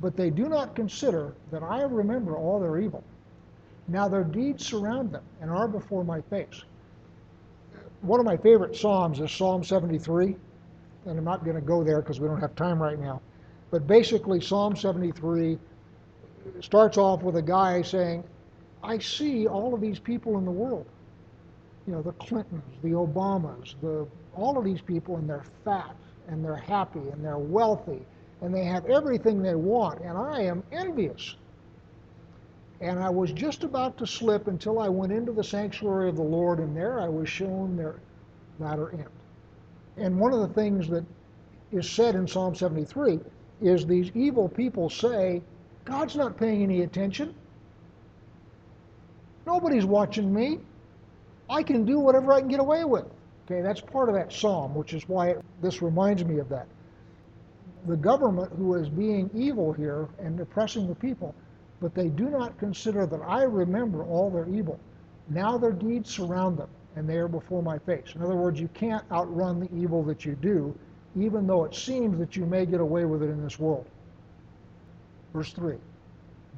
But 0.00 0.16
they 0.16 0.30
do 0.30 0.48
not 0.48 0.74
consider 0.74 1.34
that 1.50 1.62
I 1.62 1.82
remember 1.82 2.36
all 2.36 2.60
their 2.60 2.78
evil. 2.78 3.04
Now 3.88 4.08
their 4.08 4.24
deeds 4.24 4.66
surround 4.66 5.12
them 5.12 5.24
and 5.40 5.50
are 5.50 5.68
before 5.68 6.04
my 6.04 6.20
face. 6.22 6.64
One 8.00 8.18
of 8.18 8.26
my 8.26 8.36
favorite 8.36 8.76
Psalms 8.76 9.20
is 9.20 9.30
Psalm 9.30 9.62
73, 9.62 10.36
and 11.06 11.18
I'm 11.18 11.24
not 11.24 11.44
going 11.44 11.56
to 11.56 11.62
go 11.62 11.84
there 11.84 12.00
because 12.00 12.20
we 12.20 12.26
don't 12.26 12.40
have 12.40 12.54
time 12.56 12.82
right 12.82 12.98
now. 12.98 13.20
But 13.70 13.86
basically, 13.86 14.40
Psalm 14.40 14.76
73 14.76 15.58
starts 16.60 16.98
off 16.98 17.22
with 17.22 17.36
a 17.36 17.42
guy 17.42 17.82
saying, 17.82 18.24
I 18.82 18.98
see 18.98 19.46
all 19.46 19.72
of 19.72 19.80
these 19.80 19.98
people 19.98 20.36
in 20.38 20.44
the 20.44 20.50
world. 20.50 20.86
You 21.86 21.94
know, 21.94 22.02
the 22.02 22.12
Clintons, 22.12 22.62
the 22.82 22.90
Obamas, 22.90 23.74
the, 23.80 24.06
all 24.34 24.56
of 24.56 24.64
these 24.64 24.80
people, 24.80 25.16
and 25.16 25.28
they're 25.28 25.44
fat, 25.64 25.96
and 26.28 26.44
they're 26.44 26.54
happy, 26.54 27.00
and 27.00 27.24
they're 27.24 27.38
wealthy, 27.38 28.02
and 28.40 28.54
they 28.54 28.64
have 28.64 28.86
everything 28.86 29.42
they 29.42 29.54
want, 29.54 30.00
and 30.00 30.16
I 30.16 30.42
am 30.42 30.62
envious. 30.70 31.36
And 32.80 32.98
I 32.98 33.10
was 33.10 33.32
just 33.32 33.64
about 33.64 33.96
to 33.98 34.06
slip 34.06 34.48
until 34.48 34.78
I 34.78 34.88
went 34.88 35.12
into 35.12 35.32
the 35.32 35.44
sanctuary 35.44 36.08
of 36.08 36.16
the 36.16 36.22
Lord, 36.22 36.58
and 36.58 36.76
there 36.76 37.00
I 37.00 37.08
was 37.08 37.28
shown 37.28 37.76
their 37.76 38.00
latter 38.58 38.90
end. 38.92 39.08
And 39.96 40.18
one 40.18 40.32
of 40.32 40.40
the 40.40 40.54
things 40.54 40.88
that 40.88 41.04
is 41.70 41.88
said 41.88 42.14
in 42.14 42.26
Psalm 42.26 42.54
73 42.54 43.20
is 43.60 43.86
these 43.86 44.10
evil 44.14 44.48
people 44.48 44.88
say, 44.88 45.42
God's 45.84 46.16
not 46.16 46.36
paying 46.36 46.62
any 46.62 46.82
attention. 46.82 47.34
Nobody's 49.46 49.84
watching 49.84 50.32
me. 50.32 50.58
I 51.52 51.62
can 51.62 51.84
do 51.84 51.98
whatever 52.00 52.32
I 52.32 52.40
can 52.40 52.48
get 52.48 52.60
away 52.60 52.84
with. 52.84 53.06
Okay, 53.44 53.62
that's 53.62 53.80
part 53.80 54.08
of 54.08 54.14
that 54.14 54.32
psalm, 54.32 54.74
which 54.74 54.94
is 54.94 55.08
why 55.08 55.30
it, 55.30 55.44
this 55.60 55.82
reminds 55.82 56.24
me 56.24 56.38
of 56.38 56.48
that. 56.48 56.66
The 57.86 57.96
government 57.96 58.52
who 58.56 58.74
is 58.74 58.88
being 58.88 59.28
evil 59.34 59.72
here 59.72 60.08
and 60.18 60.38
oppressing 60.40 60.86
the 60.86 60.94
people, 60.94 61.34
but 61.80 61.94
they 61.94 62.08
do 62.08 62.30
not 62.30 62.58
consider 62.58 63.06
that 63.06 63.20
I 63.20 63.42
remember 63.42 64.04
all 64.04 64.30
their 64.30 64.48
evil. 64.48 64.78
Now 65.28 65.58
their 65.58 65.72
deeds 65.72 66.10
surround 66.10 66.56
them, 66.58 66.68
and 66.96 67.08
they 67.08 67.16
are 67.16 67.28
before 67.28 67.62
my 67.62 67.78
face. 67.78 68.14
In 68.14 68.22
other 68.22 68.36
words, 68.36 68.60
you 68.60 68.68
can't 68.68 69.04
outrun 69.10 69.60
the 69.60 69.68
evil 69.74 70.02
that 70.04 70.24
you 70.24 70.34
do 70.36 70.74
even 71.16 71.46
though 71.46 71.64
it 71.64 71.74
seems 71.74 72.18
that 72.18 72.36
you 72.36 72.46
may 72.46 72.64
get 72.64 72.80
away 72.80 73.04
with 73.04 73.22
it 73.22 73.28
in 73.28 73.42
this 73.42 73.58
world. 73.58 73.86
Verse 75.32 75.52
3 75.52 75.76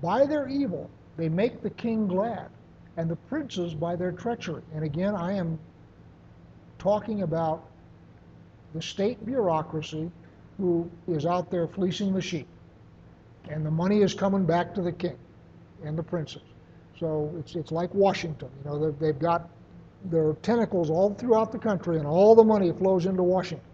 By 0.03 0.27
their 0.27 0.49
evil 0.49 0.91
they 1.17 1.29
make 1.29 1.63
the 1.63 1.71
king 1.71 2.07
glad, 2.07 2.49
and 2.97 3.11
the 3.11 3.17
princes 3.17 3.75
by 3.75 3.97
their 3.97 4.13
treachery. 4.13 4.63
And 4.75 4.85
again, 4.85 5.15
I 5.15 5.33
am 5.33 5.59
talking 6.79 7.23
about 7.23 7.65
the 8.75 8.83
state 8.83 9.25
bureaucracy 9.25 10.11
who 10.59 10.89
is 11.09 11.27
out 11.27 11.51
there 11.51 11.67
fleecing 11.67 12.13
the 12.13 12.21
sheep. 12.21 12.47
And 13.49 13.65
the 13.65 13.71
money 13.71 14.03
is 14.03 14.15
coming 14.15 14.45
back 14.45 14.75
to 14.75 14.83
the 14.83 14.93
king 14.93 15.19
and 15.85 15.99
the 15.99 16.03
princes. 16.03 16.43
So 16.99 17.35
it's, 17.39 17.57
it's 17.57 17.73
like 17.73 17.93
Washington. 17.95 18.49
You 18.65 18.71
know, 18.71 18.91
they've 18.93 19.19
got 19.19 19.51
their 20.05 20.35
tentacles 20.43 20.91
all 20.91 21.15
throughout 21.15 21.51
the 21.51 21.59
country, 21.59 21.99
and 21.99 22.07
all 22.07 22.35
the 22.35 22.45
money 22.45 22.73
flows 22.73 23.07
into 23.07 23.23
Washington. 23.23 23.67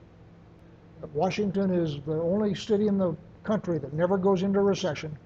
Washington 1.13 1.73
is 1.73 1.99
the 2.07 2.21
only 2.21 2.55
city 2.55 2.87
in 2.87 2.99
the 2.99 3.17
country 3.43 3.79
that 3.79 3.93
never 3.93 4.17
goes 4.17 4.43
into 4.43 4.61
recession, 4.61 5.17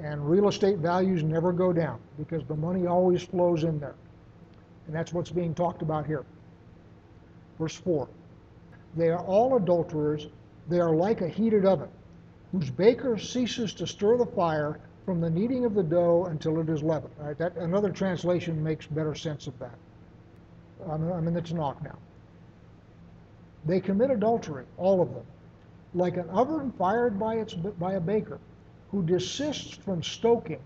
and 0.00 0.28
real 0.28 0.48
estate 0.48 0.78
values 0.78 1.22
never 1.22 1.52
go 1.52 1.72
down 1.72 2.00
because 2.18 2.44
the 2.44 2.56
money 2.56 2.86
always 2.86 3.22
flows 3.22 3.64
in 3.64 3.78
there. 3.78 3.94
And 4.86 4.94
that's 4.94 5.12
what's 5.12 5.30
being 5.30 5.54
talked 5.54 5.82
about 5.82 6.06
here. 6.06 6.24
Verse 7.58 7.76
4 7.76 8.08
They 8.96 9.08
are 9.08 9.24
all 9.24 9.56
adulterers, 9.56 10.28
they 10.68 10.80
are 10.80 10.94
like 10.94 11.20
a 11.20 11.28
heated 11.28 11.64
oven, 11.64 11.88
whose 12.52 12.70
baker 12.70 13.18
ceases 13.18 13.74
to 13.74 13.86
stir 13.86 14.16
the 14.16 14.26
fire 14.26 14.80
from 15.04 15.20
the 15.20 15.30
kneading 15.30 15.64
of 15.64 15.74
the 15.74 15.82
dough 15.82 16.26
until 16.26 16.60
it 16.60 16.68
is 16.68 16.82
leavened. 16.82 17.12
All 17.20 17.26
right, 17.26 17.38
that, 17.38 17.56
another 17.56 17.90
translation 17.90 18.62
makes 18.62 18.86
better 18.86 19.14
sense 19.14 19.46
of 19.46 19.58
that. 19.58 19.74
I'm, 20.88 21.10
I'm 21.12 21.28
in 21.28 21.34
the 21.34 21.42
Tanakh 21.42 21.82
now. 21.82 21.98
They 23.64 23.80
commit 23.80 24.10
adultery, 24.10 24.64
all 24.76 25.00
of 25.00 25.12
them, 25.14 25.24
like 25.94 26.16
an 26.16 26.28
oven 26.30 26.72
fired 26.72 27.18
by, 27.18 27.36
its, 27.36 27.54
by 27.54 27.94
a 27.94 28.00
baker, 28.00 28.38
who 28.92 29.02
desists 29.02 29.74
from 29.74 30.02
stoking 30.02 30.60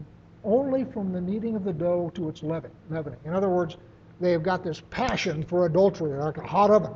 only 0.45 0.85
from 0.85 1.13
the 1.13 1.21
kneading 1.21 1.57
of 1.57 1.65
the 1.65 1.73
dough 1.73 2.11
to 2.15 2.29
its 2.29 2.43
leavening. 2.43 3.17
In 3.25 3.33
other 3.33 3.49
words, 3.49 3.77
they 4.21 4.33
have 4.33 4.43
got 4.43 4.63
this 4.63 4.83
passion 4.91 5.43
for 5.43 5.67
adultery, 5.67 6.19
like 6.19 6.37
a 6.37 6.47
hot 6.47 6.71
oven. 6.71 6.95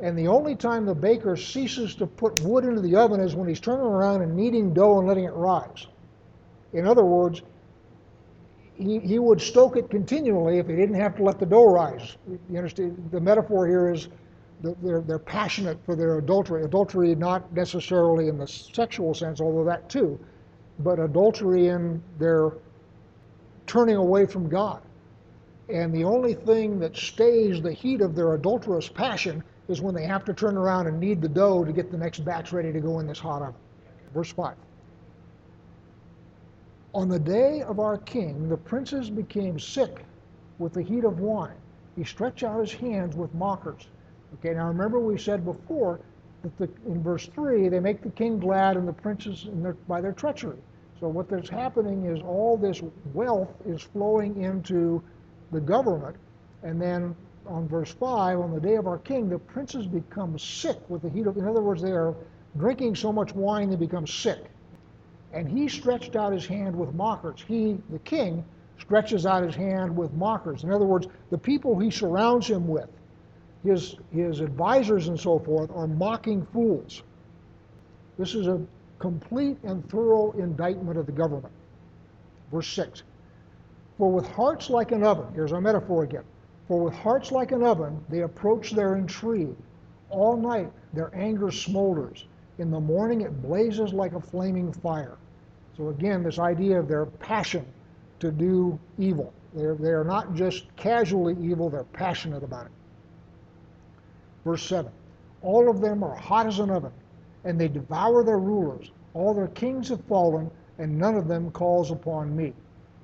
And 0.00 0.18
the 0.18 0.28
only 0.28 0.54
time 0.54 0.84
the 0.84 0.94
baker 0.94 1.36
ceases 1.36 1.94
to 1.96 2.06
put 2.06 2.40
wood 2.40 2.64
into 2.64 2.80
the 2.80 2.96
oven 2.96 3.20
is 3.20 3.34
when 3.34 3.48
he's 3.48 3.60
turning 3.60 3.86
around 3.86 4.22
and 4.22 4.36
kneading 4.36 4.74
dough 4.74 4.98
and 4.98 5.08
letting 5.08 5.24
it 5.24 5.32
rise. 5.32 5.86
In 6.72 6.86
other 6.86 7.04
words, 7.04 7.42
he, 8.74 8.98
he 8.98 9.18
would 9.18 9.40
stoke 9.40 9.76
it 9.76 9.88
continually 9.88 10.58
if 10.58 10.66
he 10.66 10.76
didn't 10.76 10.96
have 10.96 11.16
to 11.16 11.22
let 11.22 11.38
the 11.38 11.46
dough 11.46 11.72
rise. 11.72 12.18
You 12.50 12.58
understand? 12.58 13.08
The 13.10 13.20
metaphor 13.20 13.66
here 13.66 13.92
is 13.92 14.08
they're, 14.82 15.00
they're 15.00 15.18
passionate 15.18 15.78
for 15.86 15.96
their 15.96 16.18
adultery. 16.18 16.64
Adultery 16.64 17.14
not 17.14 17.50
necessarily 17.54 18.28
in 18.28 18.36
the 18.36 18.46
sexual 18.46 19.14
sense, 19.14 19.40
although 19.40 19.64
that 19.64 19.88
too, 19.88 20.18
but 20.80 20.98
adultery 20.98 21.68
in 21.68 22.02
their 22.18 22.52
turning 23.66 23.96
away 23.96 24.26
from 24.26 24.48
God. 24.48 24.82
And 25.68 25.92
the 25.92 26.04
only 26.04 26.34
thing 26.34 26.78
that 26.78 26.96
stays 26.96 27.60
the 27.60 27.72
heat 27.72 28.00
of 28.00 28.14
their 28.14 28.34
adulterous 28.34 28.88
passion 28.88 29.42
is 29.68 29.80
when 29.80 29.94
they 29.94 30.04
have 30.04 30.24
to 30.26 30.34
turn 30.34 30.56
around 30.56 30.86
and 30.86 31.00
knead 31.00 31.20
the 31.20 31.28
dough 31.28 31.64
to 31.64 31.72
get 31.72 31.90
the 31.90 31.98
next 31.98 32.24
batch 32.24 32.52
ready 32.52 32.72
to 32.72 32.80
go 32.80 33.00
in 33.00 33.06
this 33.06 33.18
hot 33.18 33.42
oven. 33.42 33.54
Verse 34.14 34.32
5. 34.32 34.54
On 36.94 37.08
the 37.08 37.18
day 37.18 37.62
of 37.62 37.80
our 37.80 37.98
king, 37.98 38.48
the 38.48 38.56
princes 38.56 39.10
became 39.10 39.58
sick 39.58 40.04
with 40.58 40.72
the 40.72 40.82
heat 40.82 41.04
of 41.04 41.18
wine. 41.18 41.56
He 41.96 42.04
stretched 42.04 42.44
out 42.44 42.60
his 42.60 42.72
hands 42.72 43.16
with 43.16 43.34
mockers. 43.34 43.88
Okay, 44.34 44.54
now 44.54 44.68
remember 44.68 44.98
we 44.98 45.18
said 45.18 45.44
before 45.44 46.00
that 46.46 46.84
the, 46.84 46.90
in 46.90 47.02
verse 47.02 47.26
3, 47.26 47.68
they 47.68 47.80
make 47.80 48.02
the 48.02 48.10
king 48.10 48.38
glad 48.38 48.76
and 48.76 48.86
the 48.86 48.92
princes 48.92 49.46
their, 49.52 49.74
by 49.88 50.00
their 50.00 50.12
treachery. 50.12 50.58
So 51.00 51.08
what 51.08 51.30
is 51.32 51.48
happening 51.48 52.06
is 52.06 52.22
all 52.22 52.56
this 52.56 52.82
wealth 53.12 53.52
is 53.66 53.82
flowing 53.82 54.42
into 54.42 55.02
the 55.52 55.60
government. 55.60 56.16
And 56.62 56.80
then 56.80 57.14
on 57.46 57.68
verse 57.68 57.92
5, 57.92 58.40
on 58.40 58.54
the 58.54 58.60
day 58.60 58.76
of 58.76 58.86
our 58.86 58.98
king, 58.98 59.28
the 59.28 59.38
princes 59.38 59.86
become 59.86 60.38
sick 60.38 60.78
with 60.88 61.02
the 61.02 61.10
heat 61.10 61.26
of, 61.26 61.36
in 61.36 61.46
other 61.46 61.62
words, 61.62 61.82
they 61.82 61.92
are 61.92 62.14
drinking 62.56 62.94
so 62.94 63.12
much 63.12 63.34
wine 63.34 63.68
they 63.68 63.76
become 63.76 64.06
sick. 64.06 64.44
And 65.32 65.48
he 65.48 65.68
stretched 65.68 66.16
out 66.16 66.32
his 66.32 66.46
hand 66.46 66.74
with 66.74 66.94
mockers. 66.94 67.44
He, 67.46 67.76
the 67.90 67.98
king, 68.00 68.44
stretches 68.78 69.26
out 69.26 69.42
his 69.42 69.54
hand 69.54 69.94
with 69.94 70.12
mockers. 70.14 70.64
In 70.64 70.72
other 70.72 70.86
words, 70.86 71.08
the 71.30 71.38
people 71.38 71.78
he 71.78 71.90
surrounds 71.90 72.48
him 72.48 72.66
with 72.68 72.88
his, 73.66 73.96
his 74.12 74.40
advisors 74.40 75.08
and 75.08 75.18
so 75.18 75.38
forth 75.38 75.70
are 75.74 75.86
mocking 75.86 76.46
fools. 76.52 77.02
This 78.18 78.34
is 78.34 78.46
a 78.46 78.60
complete 78.98 79.58
and 79.62 79.88
thorough 79.90 80.32
indictment 80.32 80.98
of 80.98 81.06
the 81.06 81.12
government. 81.12 81.52
Verse 82.52 82.68
6 82.68 83.02
For 83.98 84.10
with 84.10 84.26
hearts 84.28 84.70
like 84.70 84.92
an 84.92 85.02
oven, 85.02 85.26
here's 85.34 85.52
our 85.52 85.60
metaphor 85.60 86.04
again. 86.04 86.24
For 86.68 86.82
with 86.82 86.94
hearts 86.94 87.30
like 87.30 87.52
an 87.52 87.62
oven, 87.62 88.02
they 88.08 88.22
approach 88.22 88.72
their 88.72 88.96
intrigue. 88.96 89.56
All 90.10 90.36
night 90.36 90.72
their 90.92 91.14
anger 91.14 91.46
smolders. 91.46 92.24
In 92.58 92.70
the 92.70 92.80
morning 92.80 93.20
it 93.20 93.42
blazes 93.42 93.92
like 93.92 94.14
a 94.14 94.20
flaming 94.20 94.72
fire. 94.72 95.18
So 95.76 95.88
again, 95.88 96.22
this 96.22 96.38
idea 96.38 96.80
of 96.80 96.88
their 96.88 97.06
passion 97.06 97.66
to 98.20 98.32
do 98.32 98.78
evil. 98.98 99.32
They're, 99.54 99.74
they 99.74 99.90
are 99.90 100.04
not 100.04 100.34
just 100.34 100.74
casually 100.76 101.36
evil, 101.40 101.68
they're 101.68 101.84
passionate 101.84 102.42
about 102.42 102.66
it. 102.66 102.72
Verse 104.46 104.62
7 104.68 104.92
All 105.42 105.68
of 105.68 105.80
them 105.80 106.04
are 106.04 106.14
hot 106.14 106.46
as 106.46 106.60
an 106.60 106.70
oven, 106.70 106.92
and 107.44 107.60
they 107.60 107.66
devour 107.66 108.22
their 108.22 108.38
rulers. 108.38 108.92
All 109.12 109.34
their 109.34 109.48
kings 109.48 109.88
have 109.88 110.04
fallen, 110.04 110.50
and 110.78 110.96
none 110.96 111.16
of 111.16 111.26
them 111.26 111.50
calls 111.50 111.90
upon 111.90 112.34
me. 112.34 112.54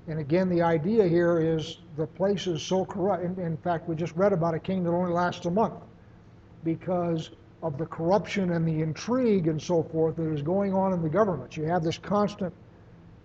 And 0.06 0.20
again, 0.20 0.48
the 0.48 0.62
idea 0.62 1.06
here 1.08 1.40
is 1.40 1.78
the 1.96 2.06
place 2.06 2.46
is 2.46 2.62
so 2.62 2.84
corrupt. 2.84 3.24
In, 3.24 3.38
in, 3.40 3.56
fact, 3.56 3.88
we 3.88 3.96
just 3.96 4.14
read 4.14 4.32
about 4.32 4.54
a 4.54 4.60
king 4.60 4.84
that 4.84 4.90
only 4.90 5.12
lasts 5.12 5.44
a 5.46 5.50
month 5.50 5.82
because 6.62 7.30
of 7.60 7.76
the 7.76 7.86
corruption 7.86 8.52
and 8.52 8.66
the 8.66 8.80
intrigue 8.80 9.48
and 9.48 9.60
so 9.60 9.82
forth 9.82 10.16
that 10.16 10.32
is 10.32 10.42
going 10.42 10.72
on 10.72 10.92
in 10.92 11.02
the 11.02 11.08
government. 11.08 11.56
You 11.56 11.64
have 11.64 11.82
this 11.82 11.98
constant 11.98 12.54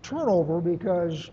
turnover 0.02 0.60
because 0.60 1.30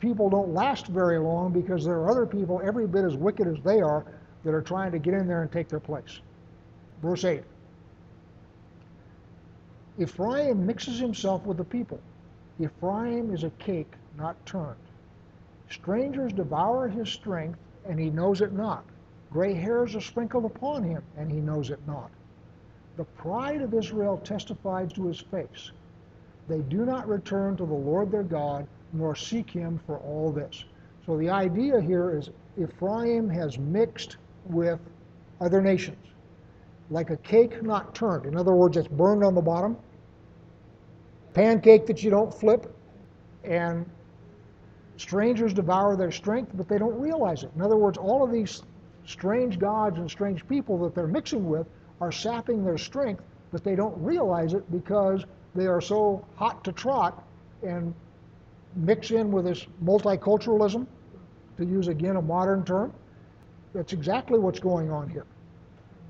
people 0.00 0.28
don't 0.28 0.52
last 0.52 0.88
very 0.88 1.18
long 1.18 1.50
because 1.50 1.82
there 1.82 1.94
are 1.94 2.10
other 2.10 2.26
people 2.26 2.60
every 2.62 2.86
bit 2.86 3.04
as 3.04 3.16
wicked 3.16 3.46
as 3.46 3.56
they 3.64 3.80
are 3.80 4.04
that 4.44 4.54
are 4.54 4.62
trying 4.62 4.92
to 4.92 4.98
get 4.98 5.14
in 5.14 5.26
there 5.26 5.42
and 5.42 5.52
take 5.52 5.68
their 5.68 5.80
place. 5.80 6.20
Verse 7.00 7.24
8 7.24 7.42
Ephraim 9.98 10.66
mixes 10.66 10.98
himself 10.98 11.44
with 11.44 11.58
the 11.58 11.64
people. 11.64 12.00
Ephraim 12.58 13.32
is 13.32 13.44
a 13.44 13.50
cake 13.50 13.92
not 14.16 14.44
turned. 14.46 14.76
Strangers 15.68 16.32
devour 16.32 16.88
his 16.88 17.08
strength, 17.08 17.58
and 17.86 17.98
he 17.98 18.10
knows 18.10 18.40
it 18.40 18.52
not. 18.52 18.84
Gray 19.30 19.54
hairs 19.54 19.94
are 19.94 20.00
sprinkled 20.00 20.44
upon 20.44 20.82
him, 20.82 21.02
and 21.16 21.30
he 21.30 21.40
knows 21.40 21.70
it 21.70 21.80
not. 21.86 22.10
The 22.96 23.04
pride 23.04 23.62
of 23.62 23.74
Israel 23.74 24.18
testifies 24.18 24.92
to 24.92 25.06
his 25.06 25.20
face. 25.20 25.72
They 26.48 26.60
do 26.60 26.84
not 26.84 27.08
return 27.08 27.56
to 27.56 27.64
the 27.64 27.72
Lord 27.72 28.10
their 28.10 28.22
God, 28.22 28.66
nor 28.92 29.14
seek 29.16 29.50
him 29.50 29.80
for 29.86 29.98
all 29.98 30.30
this. 30.30 30.64
So 31.06 31.16
the 31.16 31.30
idea 31.30 31.80
here 31.80 32.16
is 32.16 32.30
Ephraim 32.58 33.28
has 33.30 33.58
mixed 33.58 34.18
with 34.46 34.80
other 35.40 35.60
nations, 35.60 36.06
like 36.90 37.10
a 37.10 37.16
cake 37.18 37.62
not 37.62 37.94
turned. 37.94 38.26
In 38.26 38.36
other 38.36 38.52
words, 38.52 38.76
it's 38.76 38.88
burned 38.88 39.24
on 39.24 39.34
the 39.34 39.40
bottom, 39.40 39.76
pancake 41.34 41.86
that 41.86 42.02
you 42.02 42.10
don't 42.10 42.32
flip, 42.32 42.74
and 43.44 43.86
strangers 44.96 45.52
devour 45.52 45.96
their 45.96 46.12
strength, 46.12 46.52
but 46.54 46.68
they 46.68 46.78
don't 46.78 46.98
realize 47.00 47.42
it. 47.42 47.50
In 47.56 47.62
other 47.62 47.76
words, 47.76 47.98
all 47.98 48.22
of 48.22 48.30
these 48.30 48.62
strange 49.04 49.58
gods 49.58 49.98
and 49.98 50.10
strange 50.10 50.46
people 50.46 50.78
that 50.78 50.94
they're 50.94 51.06
mixing 51.06 51.48
with 51.48 51.66
are 52.00 52.12
sapping 52.12 52.64
their 52.64 52.78
strength, 52.78 53.22
but 53.50 53.64
they 53.64 53.74
don't 53.74 53.96
realize 53.98 54.54
it 54.54 54.70
because 54.70 55.24
they 55.54 55.66
are 55.66 55.80
so 55.80 56.24
hot 56.36 56.62
to 56.64 56.72
trot 56.72 57.24
and 57.62 57.94
mix 58.76 59.10
in 59.10 59.30
with 59.30 59.44
this 59.44 59.66
multiculturalism, 59.84 60.86
to 61.56 61.64
use 61.64 61.88
again 61.88 62.16
a 62.16 62.22
modern 62.22 62.64
term. 62.64 62.92
That's 63.74 63.92
exactly 63.92 64.38
what's 64.38 64.60
going 64.60 64.90
on 64.90 65.08
here. 65.08 65.26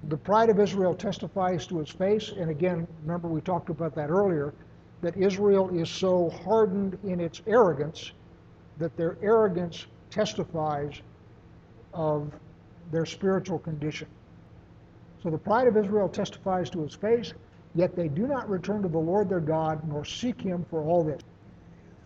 The 0.09 0.17
pride 0.17 0.51
of 0.51 0.59
Israel 0.59 0.95
testifies 0.95 1.67
to 1.69 1.81
its 1.81 1.91
face, 1.91 2.31
and 2.37 2.51
again, 2.51 2.89
remember 3.03 3.29
we 3.29 3.41
talked 3.41 3.71
about 3.71 3.95
that 3.95 4.11
earlier, 4.11 4.53
that 5.01 5.17
Israel 5.17 5.69
is 5.77 5.89
so 5.89 6.31
hardened 6.45 6.99
in 7.05 7.21
its 7.21 7.41
arrogance 7.47 8.13
that 8.79 8.97
their 8.97 9.17
arrogance 9.23 9.87
testifies 10.11 11.01
of 11.95 12.33
their 12.91 13.07
spiritual 13.07 13.59
condition. 13.59 14.09
So 15.23 15.31
the 15.31 15.39
pride 15.39 15.69
of 15.69 15.77
Israel 15.77 16.09
testifies 16.09 16.69
to 16.71 16.83
his 16.83 16.95
face, 16.95 17.33
yet 17.75 17.95
they 17.95 18.09
do 18.09 18.27
not 18.27 18.49
return 18.49 18.83
to 18.83 18.89
the 18.89 18.99
Lord 18.99 19.29
their 19.29 19.41
God 19.41 19.87
nor 19.89 20.05
seek 20.05 20.41
him 20.41 20.67
for 20.69 20.83
all 20.83 21.05
this. 21.05 21.21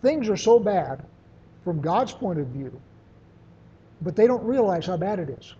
Things 0.01 0.29
are 0.29 0.37
so 0.37 0.59
bad 0.59 1.03
from 1.63 1.81
God's 1.81 2.13
point 2.13 2.39
of 2.39 2.47
view, 2.47 2.79
but 4.01 4.15
they 4.15 4.27
don't 4.27 4.43
realize 4.43 4.85
how 4.85 4.97
bad 4.97 5.19
it 5.19 5.29
is. 5.29 5.55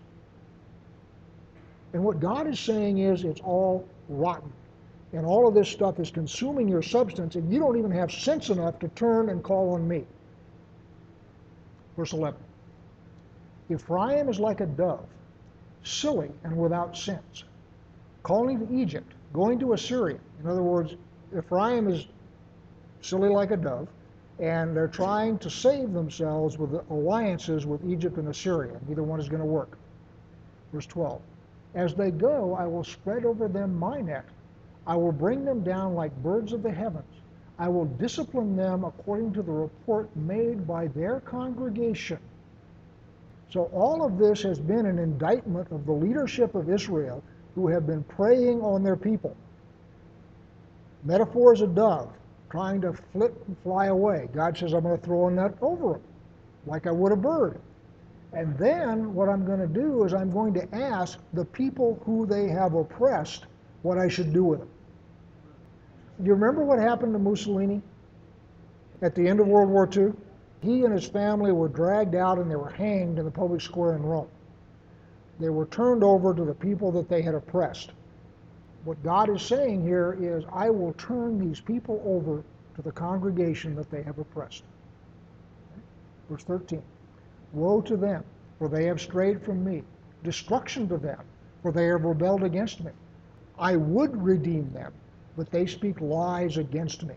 And 1.92 2.04
what 2.04 2.20
God 2.20 2.46
is 2.46 2.60
saying 2.60 2.98
is 2.98 3.24
it's 3.24 3.40
all 3.40 3.86
rotten. 4.08 4.52
And 5.12 5.24
all 5.24 5.48
of 5.48 5.54
this 5.54 5.68
stuff 5.68 5.98
is 5.98 6.10
consuming 6.10 6.68
your 6.68 6.82
substance, 6.82 7.34
and 7.34 7.50
you 7.52 7.58
don't 7.58 7.78
even 7.78 7.90
have 7.90 8.12
sense 8.12 8.50
enough 8.50 8.78
to 8.80 8.88
turn 8.88 9.30
and 9.30 9.42
call 9.42 9.72
on 9.72 9.88
me. 9.88 10.04
Verse 11.96 12.12
11 12.12 12.38
Ephraim 13.70 14.28
is 14.28 14.38
like 14.38 14.60
a 14.60 14.66
dove, 14.66 15.06
silly 15.82 16.30
and 16.44 16.56
without 16.56 16.96
sense, 16.96 17.44
calling 18.22 18.66
to 18.66 18.74
Egypt, 18.74 19.12
going 19.32 19.58
to 19.58 19.72
Assyria. 19.72 20.18
In 20.40 20.46
other 20.46 20.62
words, 20.62 20.94
Ephraim 21.36 21.88
is 21.88 22.06
silly 23.00 23.28
like 23.28 23.50
a 23.50 23.56
dove, 23.56 23.88
and 24.38 24.76
they're 24.76 24.86
trying 24.86 25.38
to 25.38 25.50
save 25.50 25.92
themselves 25.92 26.58
with 26.58 26.72
alliances 26.90 27.66
with 27.66 27.84
Egypt 27.84 28.18
and 28.18 28.28
Assyria. 28.28 28.78
Neither 28.86 29.02
one 29.02 29.18
is 29.18 29.28
going 29.28 29.40
to 29.40 29.46
work. 29.46 29.76
Verse 30.72 30.86
12 30.86 31.20
As 31.74 31.94
they 31.94 32.10
go, 32.10 32.54
I 32.54 32.66
will 32.66 32.84
spread 32.84 33.24
over 33.24 33.48
them 33.48 33.76
my 33.76 34.00
net. 34.00 34.24
I 34.86 34.96
will 34.96 35.12
bring 35.12 35.44
them 35.44 35.62
down 35.64 35.94
like 35.94 36.14
birds 36.22 36.52
of 36.52 36.62
the 36.62 36.70
heavens. 36.70 37.04
I 37.58 37.68
will 37.68 37.86
discipline 37.86 38.56
them 38.56 38.84
according 38.84 39.32
to 39.34 39.42
the 39.42 39.50
report 39.52 40.14
made 40.14 40.66
by 40.66 40.86
their 40.88 41.20
congregation. 41.20 42.18
So 43.50 43.64
all 43.72 44.04
of 44.04 44.18
this 44.18 44.42
has 44.42 44.60
been 44.60 44.86
an 44.86 44.98
indictment 44.98 45.70
of 45.72 45.84
the 45.84 45.92
leadership 45.92 46.54
of 46.54 46.70
Israel 46.70 47.24
who 47.54 47.66
have 47.68 47.86
been 47.86 48.04
preying 48.04 48.60
on 48.60 48.84
their 48.84 48.96
people. 48.96 49.36
Metaphor 51.04 51.54
is 51.54 51.60
a 51.60 51.66
dove 51.66 52.12
trying 52.50 52.80
to 52.80 52.92
flip 53.12 53.34
and 53.46 53.56
fly 53.62 53.86
away. 53.86 54.28
God 54.32 54.56
says, 54.56 54.72
I'm 54.72 54.82
going 54.82 54.98
to 54.98 55.04
throw 55.04 55.28
a 55.28 55.30
net 55.30 55.54
over 55.60 55.94
them 55.94 56.02
like 56.66 56.86
I 56.86 56.90
would 56.90 57.12
a 57.12 57.16
bird. 57.16 57.60
And 58.32 58.56
then 58.58 59.14
what 59.14 59.28
I'm 59.28 59.46
going 59.46 59.60
to 59.60 59.66
do 59.66 60.04
is 60.04 60.12
I'm 60.12 60.30
going 60.30 60.52
to 60.54 60.74
ask 60.74 61.18
the 61.32 61.44
people 61.44 62.00
who 62.04 62.26
they 62.26 62.48
have 62.48 62.74
oppressed 62.74 63.46
what 63.82 63.98
I 63.98 64.08
should 64.08 64.32
do 64.32 64.44
with 64.44 64.58
them. 64.60 64.68
Do 66.20 66.26
you 66.26 66.34
remember 66.34 66.64
what 66.64 66.78
happened 66.78 67.12
to 67.14 67.18
Mussolini 67.18 67.80
at 69.02 69.14
the 69.14 69.26
end 69.26 69.40
of 69.40 69.46
World 69.46 69.70
War 69.70 69.88
II? 69.90 70.12
He 70.60 70.84
and 70.84 70.92
his 70.92 71.06
family 71.06 71.52
were 71.52 71.68
dragged 71.68 72.14
out 72.14 72.38
and 72.38 72.50
they 72.50 72.56
were 72.56 72.70
hanged 72.70 73.18
in 73.18 73.24
the 73.24 73.30
public 73.30 73.60
square 73.60 73.94
in 73.94 74.02
Rome. 74.02 74.28
They 75.38 75.50
were 75.50 75.66
turned 75.66 76.02
over 76.02 76.34
to 76.34 76.44
the 76.44 76.54
people 76.54 76.90
that 76.92 77.08
they 77.08 77.22
had 77.22 77.34
oppressed. 77.34 77.92
What 78.88 79.02
God 79.02 79.28
is 79.28 79.42
saying 79.42 79.82
here 79.82 80.16
is, 80.18 80.44
I 80.50 80.70
will 80.70 80.94
turn 80.94 81.38
these 81.38 81.60
people 81.60 82.00
over 82.06 82.42
to 82.74 82.80
the 82.80 82.90
congregation 82.90 83.74
that 83.74 83.90
they 83.90 84.02
have 84.02 84.18
oppressed. 84.18 84.62
Verse 86.30 86.42
13 86.44 86.82
Woe 87.52 87.82
to 87.82 87.98
them, 87.98 88.24
for 88.58 88.66
they 88.66 88.86
have 88.86 88.98
strayed 88.98 89.42
from 89.42 89.62
me. 89.62 89.82
Destruction 90.24 90.88
to 90.88 90.96
them, 90.96 91.20
for 91.60 91.70
they 91.70 91.84
have 91.84 92.04
rebelled 92.04 92.44
against 92.44 92.82
me. 92.82 92.90
I 93.58 93.76
would 93.76 94.16
redeem 94.22 94.72
them, 94.72 94.94
but 95.36 95.50
they 95.50 95.66
speak 95.66 96.00
lies 96.00 96.56
against 96.56 97.02
me. 97.02 97.16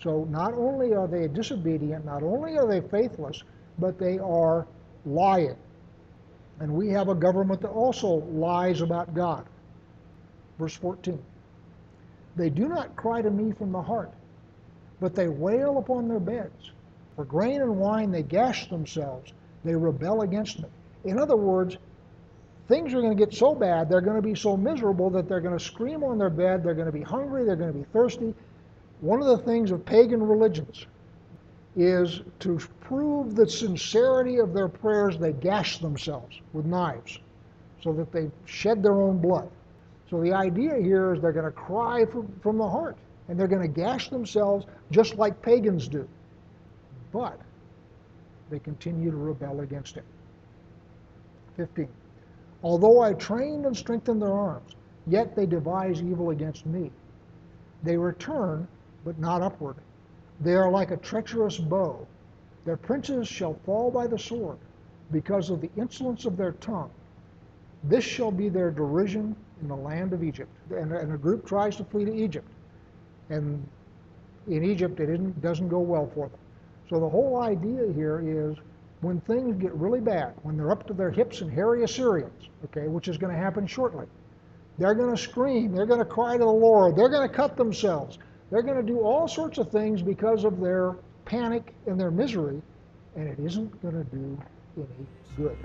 So 0.00 0.24
not 0.30 0.52
only 0.52 0.94
are 0.94 1.06
they 1.06 1.28
disobedient, 1.28 2.04
not 2.04 2.24
only 2.24 2.58
are 2.58 2.66
they 2.66 2.80
faithless, 2.80 3.44
but 3.78 4.00
they 4.00 4.18
are 4.18 4.66
lying. 5.06 5.54
And 6.58 6.74
we 6.74 6.88
have 6.88 7.08
a 7.08 7.14
government 7.14 7.60
that 7.60 7.70
also 7.70 8.14
lies 8.32 8.80
about 8.80 9.14
God. 9.14 9.46
Verse 10.58 10.76
14. 10.76 11.18
They 12.36 12.50
do 12.50 12.68
not 12.68 12.96
cry 12.96 13.22
to 13.22 13.30
me 13.30 13.52
from 13.52 13.72
the 13.72 13.82
heart, 13.82 14.12
but 15.00 15.14
they 15.14 15.28
wail 15.28 15.78
upon 15.78 16.08
their 16.08 16.20
beds. 16.20 16.72
For 17.16 17.24
grain 17.24 17.60
and 17.60 17.78
wine 17.78 18.10
they 18.10 18.22
gash 18.22 18.68
themselves. 18.68 19.32
They 19.64 19.74
rebel 19.74 20.22
against 20.22 20.60
me. 20.60 20.68
In 21.04 21.18
other 21.18 21.36
words, 21.36 21.76
things 22.68 22.94
are 22.94 23.00
going 23.00 23.16
to 23.16 23.24
get 23.24 23.34
so 23.34 23.54
bad, 23.54 23.88
they're 23.88 24.00
going 24.00 24.16
to 24.16 24.26
be 24.26 24.34
so 24.34 24.56
miserable 24.56 25.10
that 25.10 25.28
they're 25.28 25.40
going 25.40 25.56
to 25.56 25.64
scream 25.64 26.02
on 26.02 26.18
their 26.18 26.30
bed, 26.30 26.62
they're 26.62 26.74
going 26.74 26.86
to 26.86 26.92
be 26.92 27.02
hungry, 27.02 27.44
they're 27.44 27.56
going 27.56 27.72
to 27.72 27.78
be 27.78 27.84
thirsty. 27.92 28.34
One 29.00 29.20
of 29.20 29.26
the 29.26 29.38
things 29.38 29.70
of 29.70 29.84
pagan 29.84 30.22
religions 30.22 30.86
is 31.76 32.22
to 32.40 32.58
prove 32.80 33.34
the 33.34 33.48
sincerity 33.48 34.38
of 34.38 34.52
their 34.52 34.68
prayers, 34.68 35.18
they 35.18 35.32
gash 35.32 35.78
themselves 35.78 36.40
with 36.52 36.66
knives 36.66 37.18
so 37.82 37.92
that 37.94 38.12
they 38.12 38.30
shed 38.44 38.82
their 38.82 39.00
own 39.00 39.18
blood. 39.18 39.48
So 40.12 40.20
the 40.20 40.34
idea 40.34 40.76
here 40.76 41.14
is 41.14 41.22
they're 41.22 41.32
going 41.32 41.46
to 41.46 41.50
cry 41.50 42.04
from, 42.04 42.30
from 42.42 42.58
the 42.58 42.68
heart 42.68 42.98
and 43.28 43.40
they're 43.40 43.48
going 43.48 43.62
to 43.62 43.80
gash 43.80 44.10
themselves 44.10 44.66
just 44.90 45.14
like 45.14 45.40
pagans 45.40 45.88
do. 45.88 46.06
But 47.12 47.40
they 48.50 48.58
continue 48.58 49.10
to 49.10 49.16
rebel 49.16 49.60
against 49.60 49.96
it. 49.96 50.04
15. 51.56 51.88
Although 52.62 53.00
I 53.00 53.14
trained 53.14 53.64
and 53.64 53.74
strengthened 53.74 54.20
their 54.20 54.34
arms, 54.34 54.76
yet 55.06 55.34
they 55.34 55.46
devise 55.46 56.02
evil 56.02 56.28
against 56.28 56.66
me. 56.66 56.90
They 57.82 57.96
return, 57.96 58.68
but 59.06 59.18
not 59.18 59.40
upward. 59.40 59.76
They 60.42 60.52
are 60.52 60.70
like 60.70 60.90
a 60.90 60.98
treacherous 60.98 61.56
bow. 61.56 62.06
Their 62.66 62.76
princes 62.76 63.28
shall 63.28 63.54
fall 63.64 63.90
by 63.90 64.08
the 64.08 64.18
sword 64.18 64.58
because 65.10 65.48
of 65.48 65.62
the 65.62 65.70
insolence 65.78 66.26
of 66.26 66.36
their 66.36 66.52
tongue. 66.52 66.90
This 67.84 68.04
shall 68.04 68.30
be 68.30 68.50
their 68.50 68.70
derision 68.70 69.34
in 69.62 69.68
the 69.68 69.76
land 69.76 70.12
of 70.12 70.22
Egypt. 70.22 70.50
And, 70.70 70.92
and 70.92 71.12
a 71.12 71.16
group 71.16 71.46
tries 71.46 71.76
to 71.76 71.84
flee 71.84 72.04
to 72.04 72.14
Egypt. 72.14 72.48
And 73.30 73.66
in 74.48 74.64
Egypt, 74.64 75.00
it 75.00 75.40
doesn't 75.40 75.68
go 75.68 75.78
well 75.78 76.10
for 76.14 76.28
them. 76.28 76.38
So 76.90 77.00
the 77.00 77.08
whole 77.08 77.40
idea 77.40 77.92
here 77.94 78.22
is 78.24 78.56
when 79.00 79.20
things 79.22 79.56
get 79.60 79.72
really 79.74 80.00
bad, 80.00 80.34
when 80.42 80.56
they're 80.56 80.70
up 80.70 80.86
to 80.88 80.92
their 80.92 81.10
hips 81.10 81.40
in 81.40 81.48
hairy 81.48 81.84
Assyrians, 81.84 82.48
okay, 82.64 82.88
which 82.88 83.08
is 83.08 83.16
going 83.16 83.34
to 83.34 83.38
happen 83.38 83.66
shortly, 83.66 84.06
they're 84.78 84.94
going 84.94 85.14
to 85.14 85.20
scream, 85.20 85.74
they're 85.74 85.86
going 85.86 85.98
to 85.98 86.04
cry 86.04 86.36
to 86.36 86.44
the 86.44 86.50
Lord, 86.50 86.96
they're 86.96 87.08
going 87.08 87.28
to 87.28 87.34
cut 87.34 87.56
themselves, 87.56 88.18
they're 88.50 88.62
going 88.62 88.76
to 88.76 88.86
do 88.86 89.00
all 89.00 89.26
sorts 89.26 89.58
of 89.58 89.70
things 89.70 90.02
because 90.02 90.44
of 90.44 90.60
their 90.60 90.96
panic 91.24 91.74
and 91.86 91.98
their 91.98 92.10
misery, 92.10 92.60
and 93.16 93.28
it 93.28 93.38
isn't 93.38 93.80
going 93.82 93.94
to 93.94 94.04
do 94.04 94.38
any 94.76 95.06
good. 95.36 95.56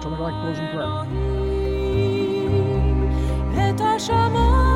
Somebody 0.00 0.22
like 0.22 0.34
to 0.34 0.40
close 0.40 1.67
in 3.54 3.76
prayer? 3.76 4.67